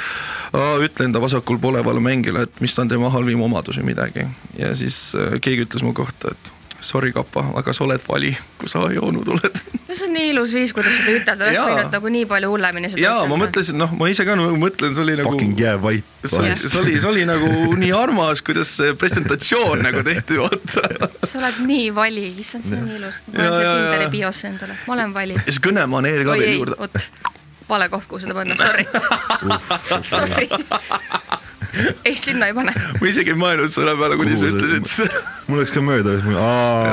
aa, 0.54 0.78
ütle 0.86 1.10
enda 1.10 1.21
vasakul 1.21 1.62
polevale 1.62 2.04
mängijale, 2.04 2.45
et 2.47 2.62
mis 2.62 2.78
on 2.80 2.91
tema 2.91 3.10
halvim 3.13 3.41
omadus 3.41 3.82
või 3.82 3.93
midagi. 3.93 4.28
ja 4.58 4.74
siis 4.78 5.15
äh, 5.17 5.39
keegi 5.41 5.67
ütles 5.67 5.86
mu 5.86 5.95
kohta, 5.97 6.34
et 6.34 6.54
sorry, 6.84 7.12
kapa, 7.15 7.41
aga 7.58 7.74
sa 7.74 7.86
oled 7.86 8.02
vali, 8.04 8.34
kui 8.60 8.69
sa 8.72 8.84
joonud 8.91 9.30
oled. 9.32 9.62
see 9.93 10.08
on 10.08 10.13
nii 10.15 10.32
ilus 10.34 10.54
viis, 10.56 10.74
kuidas 10.76 10.96
seda 10.98 11.13
ütelda, 11.15 11.48
oleks 11.48 11.62
võinud 11.63 11.96
nagu 11.96 12.12
nii 12.15 12.28
palju 12.30 12.50
hullemini 12.52 12.91
seda 12.91 13.04
jaa, 13.06 13.26
ma. 13.30 13.38
mõtlesin, 13.39 13.78
noh, 13.80 13.93
ma 14.00 14.10
ise 14.12 14.26
ka 14.28 14.36
nagu 14.39 14.58
mõtlen, 14.60 14.96
see 14.96 15.06
oli 15.06 15.17
nagu 15.19 15.32
Fucking 15.32 15.63
jää 15.63 15.76
vait. 15.84 16.10
see 16.26 16.39
oli, 16.41 16.56
see 16.60 16.82
oli, 16.82 16.96
see 17.00 17.12
oli 17.12 17.28
nagu 17.30 17.52
nii 17.80 17.91
armas, 17.98 18.43
kuidas 18.46 18.74
see 18.80 18.96
presentatsioon 19.00 19.86
nagu 19.86 20.04
tehti, 20.06 20.39
vaata. 20.41 21.12
sa 21.24 21.39
oled 21.39 21.62
nii 21.69 21.88
vali, 21.96 22.26
issand, 22.32 22.67
see 22.67 22.80
on 22.80 22.89
nii 22.89 23.00
ilus. 23.00 23.22
ma 23.30 23.38
siia 23.38 23.52
jaa, 23.54 23.78
Tinderi 23.78 24.10
biosse 24.17 24.50
endale, 24.52 24.80
ma 24.88 24.98
olen 24.98 25.15
vali. 25.15 25.39
ja 25.39 25.48
siis 25.48 25.62
kõnemaneer 25.63 26.26
ka 26.28 26.36
veel 26.39 26.60
juurde. 26.60 27.08
vale 27.69 27.89
koht, 27.93 28.10
kuhu 28.12 28.26
seda 28.26 28.36
panna, 28.38 28.60
sorry. 28.60 28.86
Sorry. 30.04 30.50
ei, 32.07 32.15
sinna 32.19 32.49
ei 32.49 32.55
pane. 32.55 32.73
ma 32.73 33.09
isegi 33.09 33.33
ei 33.33 33.39
mõelnud 33.39 33.71
selle 33.73 33.95
peale, 33.99 34.17
kuni 34.19 34.36
sa 34.38 34.49
ütlesid. 34.49 35.13
mul 35.49 35.62
läks 35.62 35.73
ka 35.75 35.83
mööda, 35.86 36.17
siis 36.17 36.27
ma, 36.27 36.43
aa, 36.43 36.83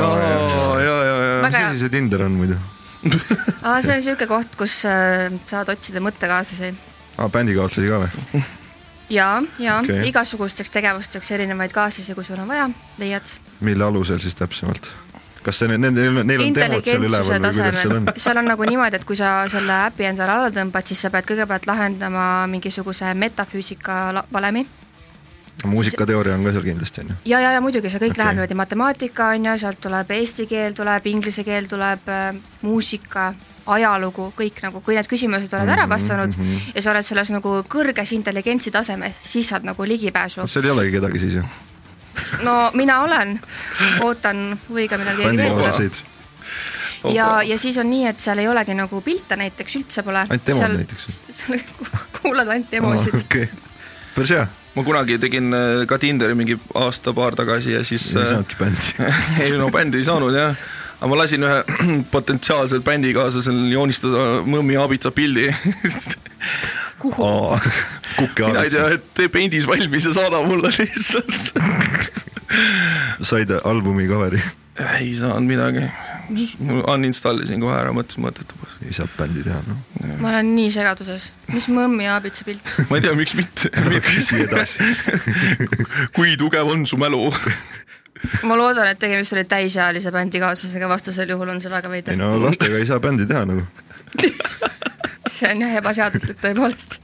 ja, 0.80 0.94
ja, 1.04 1.18
ja, 1.24 1.34
mis 1.46 1.60
asi 1.60 1.82
see 1.84 1.92
Tinder 1.92 2.24
on 2.26 2.38
muidu? 2.40 2.56
aa, 3.66 3.80
see 3.84 3.98
on 3.98 4.06
siuke 4.10 4.28
koht, 4.30 4.56
kus 4.60 4.80
äh, 4.88 5.28
saad 5.50 5.72
otsida 5.72 6.02
mõttekaaslasi. 6.04 6.72
aa, 7.18 7.28
bändikaaslasi 7.32 7.90
ka 7.90 8.02
või? 8.04 8.42
ja, 9.18 9.28
ja 9.60 9.78
okay. 9.84 10.02
igasugusteks 10.10 10.72
tegevusteks 10.74 11.32
erinevaid 11.36 11.76
kaaslasi, 11.76 12.16
kui 12.16 12.26
sul 12.26 12.40
on 12.40 12.50
vaja, 12.50 12.70
leiad. 13.00 13.36
mille 13.66 13.88
alusel 13.88 14.22
siis 14.22 14.38
täpsemalt? 14.38 14.92
Kas 15.44 15.62
see, 15.62 15.70
nendel, 15.72 16.20
neil 16.24 16.44
on 16.44 16.58
demod 16.58 16.84
seal 16.84 17.06
üleval 17.06 17.30
või 17.30 17.54
kuidas 17.54 17.82
seal 17.82 17.96
on? 17.96 18.10
seal 18.16 18.42
on 18.42 18.50
nagu 18.52 18.68
niimoodi, 18.68 19.00
et 19.00 19.06
kui 19.08 19.16
sa 19.16 19.32
selle 19.52 19.78
äpi 19.86 20.10
endale 20.10 20.36
alla 20.36 20.52
tõmbad, 20.54 20.90
siis 20.90 21.00
sa 21.06 21.12
pead 21.14 21.28
kõigepealt 21.30 21.68
lahendama 21.70 22.26
mingisuguse 22.50 23.14
metafüüsika 23.14 24.02
valemi 24.32 24.66
muusikateooria 25.66 26.34
on 26.34 26.44
ka 26.44 26.52
seal 26.54 26.64
kindlasti 26.64 27.04
on 27.04 27.12
ju. 27.12 27.16
ja, 27.32 27.40
ja, 27.40 27.52
ja 27.52 27.60
muidugi 27.60 27.92
see 27.92 28.00
kõik 28.00 28.14
okay. 28.14 28.24
läheb 28.24 28.36
niimoodi, 28.38 28.58
matemaatika 28.58 29.30
on 29.34 29.48
ju, 29.50 29.56
sealt 29.64 29.80
tuleb 29.84 30.12
eesti 30.16 30.46
keel 30.50 30.76
tuleb, 30.76 31.08
inglise 31.12 31.44
keel 31.44 31.68
tuleb 31.70 32.08
äh,, 32.08 32.28
muusika, 32.62 33.30
ajalugu, 33.70 34.30
kõik 34.36 34.62
nagu, 34.64 34.80
kui 34.84 34.96
need 34.96 35.08
küsimused 35.10 35.52
oled 35.56 35.68
ära 35.68 35.86
Mhm, 35.86 35.92
vastanud 35.92 36.36
mm. 36.36 36.44
-hmm. 36.44 36.76
ja 36.76 36.82
sa 36.82 36.94
oled 36.94 37.06
selles 37.06 37.30
nagu 37.30 37.56
kõrges 37.68 38.14
intelligentsi 38.16 38.70
tasemes, 38.70 39.20
siis 39.22 39.48
saad 39.48 39.64
nagu 39.64 39.84
ligipääsu 39.84 40.40
kas. 40.40 40.46
seal 40.46 40.64
ei 40.64 40.70
olegi 40.70 40.96
kedagi 40.98 41.18
siis 41.18 41.34
ju? 41.34 41.42
No 42.44 42.70
mina 42.74 43.00
olen, 43.04 43.36
ootan 44.06 44.58
huviga, 44.68 44.98
millal 44.98 45.16
keegi 45.16 45.36
veel 45.36 45.54
tuleb. 45.54 45.64
bändikaaslased, 45.64 47.14
ja, 47.14 47.42
ja 47.42 47.58
siis 47.58 47.78
on 47.78 47.90
nii, 47.90 48.06
et 48.10 48.20
seal 48.20 48.42
ei 48.42 48.48
olegi 48.48 48.76
nagu 48.76 49.00
pilte 49.04 49.38
näiteks 49.40 49.76
üldse 49.80 50.04
pole. 50.06 50.24
ainult 50.26 50.46
demod 50.46 50.74
näiteks. 50.76 51.06
seal 51.40 51.62
kuulad 52.20 52.48
ainult 52.48 52.72
demosid. 52.72 53.16
okei, 53.22 53.48
päris 54.16 54.34
hea, 54.36 54.46
ma 54.74 54.84
kunagi 54.86 55.18
tegin 55.22 55.54
äh, 55.54 55.86
ka 55.90 55.98
Tinderi 55.98 56.36
mingi 56.38 56.58
aasta-paar 56.74 57.38
tagasi 57.38 57.78
ja 57.78 57.84
siis 57.84 58.10
ei 58.14 58.22
äh, 58.22 58.28
saanudki 58.34 58.60
bändi. 58.60 59.10
ei 59.46 59.56
no 59.58 59.70
bändi 59.74 60.02
ei 60.02 60.08
saanud 60.08 60.36
jah, 60.36 60.54
aga 60.98 61.10
ma 61.12 61.22
lasin 61.22 61.48
ühe 61.48 61.62
potentsiaalsel 62.16 62.84
bändikaaslasel 62.86 63.64
joonistada 63.72 64.44
mõmmi 64.46 64.78
aabitsa 64.80 65.14
pildi. 65.14 65.50
kuhu? 67.00 67.58
kukke 68.16 68.50
mina 68.50 68.64
ei 68.66 68.72
tea, 68.72 68.88
et 68.96 69.10
tee 69.16 69.28
Paint'is 69.32 69.66
valmis 69.68 70.08
ja 70.08 70.14
saada 70.16 70.42
mulle 70.46 70.72
lihtsalt. 70.76 71.52
said 73.22 73.52
albumi 73.64 74.06
cover'i, 74.10 74.40
ei 74.98 75.14
saanud 75.18 75.48
midagi, 75.48 75.84
uninstallisin 76.94 77.62
kohe 77.62 77.76
ära, 77.78 77.92
mõtlesin 77.94 78.24
mõttetu. 78.24 78.58
ei 78.86 78.94
saa 78.96 79.08
bändi 79.16 79.44
teha 79.46 79.60
noh. 79.66 79.80
ma 80.22 80.32
olen 80.32 80.54
nii 80.56 80.70
segaduses, 80.74 81.30
mis 81.54 81.68
mõmmi 81.72 82.08
aabitsa 82.10 82.46
pilt? 82.48 82.72
ma 82.90 82.98
ei 82.98 83.06
tea, 83.06 83.14
miks 83.18 83.36
mitte, 83.38 83.70
küsi 84.10 84.44
edasi. 84.46 84.86
kui 86.16 86.36
tugev 86.40 86.72
on 86.74 86.86
su 86.90 86.98
mälu. 87.00 87.28
ma 88.48 88.58
loodan, 88.58 88.90
et 88.90 89.00
tegemist 89.00 89.36
oli 89.36 89.46
täisealise 89.48 90.12
bändikaaslasega, 90.14 90.90
vastasel 90.90 91.36
juhul 91.36 91.54
on 91.54 91.62
see 91.62 91.72
väga 91.72 91.88
ei 91.88 91.98
veider. 91.98 92.18
no 92.20 92.34
lastega 92.42 92.80
ei 92.80 92.88
saa 92.88 93.00
bändi 93.02 93.28
teha 93.30 93.46
nagu, 93.48 93.66
see 95.40 95.50
on 95.50 95.62
jah 95.64 95.76
ebaseaduslik 95.80 96.40
tõepoolest. 96.42 96.98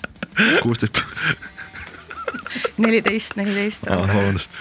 kuusteist 0.63 0.97
pluss. 0.99 1.27
neliteist, 2.85 3.37
neliteist. 3.37 3.89
vabandust. 3.91 4.61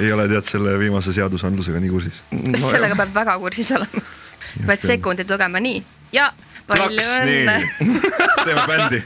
ei 0.00 0.12
ole 0.12 0.26
tead 0.28 0.48
selle 0.48 0.78
viimase 0.78 1.14
seadusandlusega 1.16 1.80
nii 1.82 1.92
kursis. 1.92 2.22
sellega 2.60 2.96
peab 2.98 3.14
väga 3.14 3.38
kursis 3.42 3.72
olema. 3.76 4.04
pead 4.66 4.84
sekundid 4.84 5.30
lugema 5.30 5.62
nii 5.62 5.80
ja 6.16 6.30
palju 6.68 7.06
õnne. 7.20 7.56
teeme 8.44 8.66
bändi. 8.68 9.02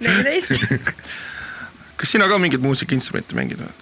neliteist. 0.00 0.94
kas 2.00 2.16
sina 2.16 2.28
ka 2.30 2.38
mingit 2.42 2.62
muusikainstrumenti 2.64 3.38
mängid 3.38 3.62
või? 3.62 3.72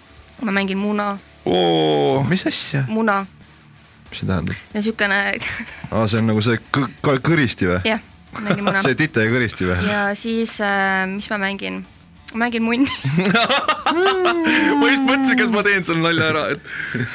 ma 0.43 0.55
mängin 0.61 0.79
muna. 0.79 1.13
oo, 1.47 2.23
mis 2.29 2.47
asja? 2.51 2.85
muna 2.89 3.25
mis 4.09 4.23
see 4.23 4.29
tähendab? 4.29 4.57
ja 4.75 4.83
siukene, 4.83 5.19
aa, 5.91 6.07
see 6.09 6.21
on 6.23 6.31
nagu 6.33 6.43
see 6.45 6.61
kõ- 6.75 7.21
kõristi 7.25 7.69
või? 7.69 7.81
jah, 7.89 8.03
mängin 8.41 8.65
muna 8.65 8.83
see 8.85 8.99
tite 8.99 9.25
ja 9.25 9.33
kõristi 9.33 9.69
või? 9.69 9.79
ja 9.89 10.03
siis 10.19 10.59
äh,, 10.65 11.07
mis 11.11 11.29
ma 11.33 11.41
mängin? 11.43 11.83
mängin 12.35 12.63
munni. 12.63 12.91
ma 14.81 14.91
just 14.91 15.05
mõtlesin, 15.07 15.39
kas 15.41 15.53
ma 15.55 15.65
teen 15.67 15.87
selle 15.87 16.05
nalja 16.05 16.33
ära, 16.35 16.43
et 16.53 17.07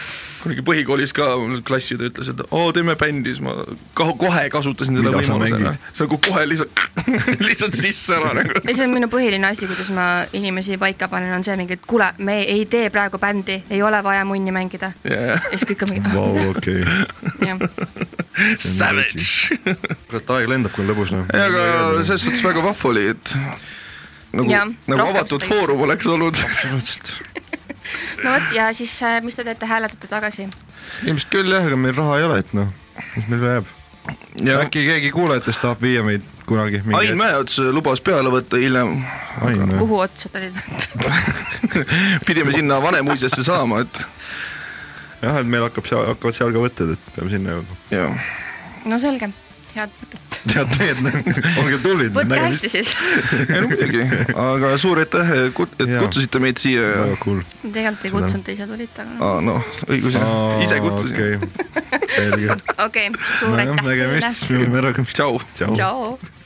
kunagi 0.43 0.63
põhikoolis 0.67 1.13
ka 1.15 1.29
mul 1.39 1.61
klassiõde 1.65 2.09
ütles, 2.11 2.31
et 2.33 2.43
oo, 2.49 2.71
teeme 2.75 2.95
bändi, 2.99 3.33
siis 3.33 3.43
ma 3.45 3.55
kohe 3.97 4.45
kasutasin 4.53 4.99
seda 4.99 5.13
võimalusena 5.13 5.39
mängid?. 5.39 5.89
see 5.91 6.05
nagu 6.05 6.19
kohe 6.27 6.45
lihtsalt, 6.49 6.83
lihtsalt 7.47 7.77
sisse 7.77 8.17
ära 8.17 8.33
nagu. 8.39 8.63
ja 8.63 8.75
see 8.75 8.87
on 8.87 8.95
minu 8.95 9.09
põhiline 9.11 9.49
asi, 9.49 9.69
kuidas 9.69 9.91
ma 9.95 10.07
inimesi 10.35 10.77
paika 10.81 11.09
panen, 11.11 11.33
on 11.37 11.45
see 11.45 11.55
mingi, 11.59 11.77
et 11.79 11.85
kuule, 11.87 12.11
me 12.23 12.41
ei 12.43 12.65
tee 12.69 12.89
praegu 12.93 13.21
bändi, 13.21 13.61
ei 13.73 13.81
ole 13.85 14.03
vaja 14.03 14.25
munni 14.27 14.53
mängida. 14.55 14.93
Yeah. 15.07 15.37
ja 15.37 15.55
siis 15.55 15.67
kõik 15.71 15.87
on 15.87 15.95
mingi 15.95 16.13
Vau, 16.13 16.49
okei. 16.51 16.83
Savage. 18.57 19.57
kurat, 20.09 20.33
aeg 20.37 20.49
lendab, 20.49 20.73
kui 20.73 20.83
on 20.83 20.91
lõbus 20.91 21.13
noh. 21.13 21.29
ei, 21.33 21.45
aga 21.45 22.03
selles 22.03 22.25
suhtes 22.25 22.43
väga 22.45 22.63
vahva 22.65 22.91
oli, 22.91 23.05
et 23.13 23.35
nagu 24.33 24.49
nagu 24.89 25.07
avatud 25.11 25.45
foorum 25.45 25.85
oleks 25.87 26.09
olnud. 26.09 26.39
absoluutselt. 26.49 27.42
No 28.23 28.33
vot 28.35 28.55
ja 28.55 28.67
siis, 28.75 28.95
mis 29.25 29.37
te 29.37 29.45
teete, 29.47 29.69
hääletate 29.69 30.09
tagasi? 30.11 30.49
ilmselt 31.07 31.31
küll 31.33 31.53
jah, 31.53 31.65
ega 31.67 31.79
meil 31.79 31.95
raha 31.97 32.19
ei 32.19 32.27
ole, 32.27 32.39
et 32.43 32.53
noh, 32.57 32.69
mis 33.15 33.29
meil 33.31 33.47
jääb. 33.49 33.71
ja 34.43 34.59
äkki 34.65 34.85
keegi 34.89 35.11
kuulajatest 35.15 35.63
tahab 35.63 35.83
viia 35.83 36.03
meid 36.03 36.25
kunagi. 36.47 36.81
Ain. 36.99 37.17
Mäeots 37.17 37.59
lubas 37.71 38.01
peale 38.03 38.31
võtta 38.33 38.59
hiljem, 38.59 38.97
kuhu 39.79 40.01
otsa 40.03 40.31
ta 40.33 40.43
teid? 40.43 40.59
pidime 42.27 42.55
sinna 42.55 42.81
Vanemuisesse 42.83 43.45
saama, 43.47 43.83
et 43.85 44.03
jah, 45.23 45.39
et 45.39 45.49
meil 45.49 45.67
hakkab 45.69 45.87
seal, 45.87 46.05
hakkavad 46.13 46.39
seal 46.39 46.55
ka 46.55 46.67
võtted, 46.67 46.95
et 46.97 47.11
peame 47.15 47.33
sinna 47.33 47.57
jõudma. 47.57 48.13
no 48.91 48.99
selge, 49.01 49.31
head 49.75 49.99
mõtet. 50.01 50.32
tead, 50.51 50.73
teed, 50.77 50.99
olge 51.61 51.79
tublid. 51.83 52.13
võtke 52.15 52.41
hästi 52.45 52.71
siis. 52.71 52.93
ei 53.47 53.61
no 53.61 53.69
muidugi, 53.71 54.03
aga 54.45 54.73
suur 54.81 55.01
aitäh, 55.03 55.33
et 55.39 55.55
kutsusite 55.55 56.41
meid 56.43 56.61
siia 56.61 56.83
ja 56.83 57.01
väga 57.05 57.17
cool. 57.23 57.41
tegelikult 57.63 58.07
ei 58.09 58.13
kutsunud, 58.17 58.45
te 58.45 58.57
ise 58.57 58.69
tulite, 58.69 59.05
aga 59.05 59.15
noh. 59.15 59.25
aa 59.29 59.41
noh, 59.47 59.73
õigus, 59.87 60.19
ise 60.65 60.79
kutsusin. 60.83 61.49
okei, 62.87 63.11
suur 63.41 63.59
aitäh 63.59 63.83
nägemist, 63.89 64.31
siis 64.43 64.53
me 64.53 64.63
võime 64.65 64.81
ära. 64.83 64.95
tšau. 65.11 65.43
tšau. 65.53 65.75
tšau. 65.79 66.41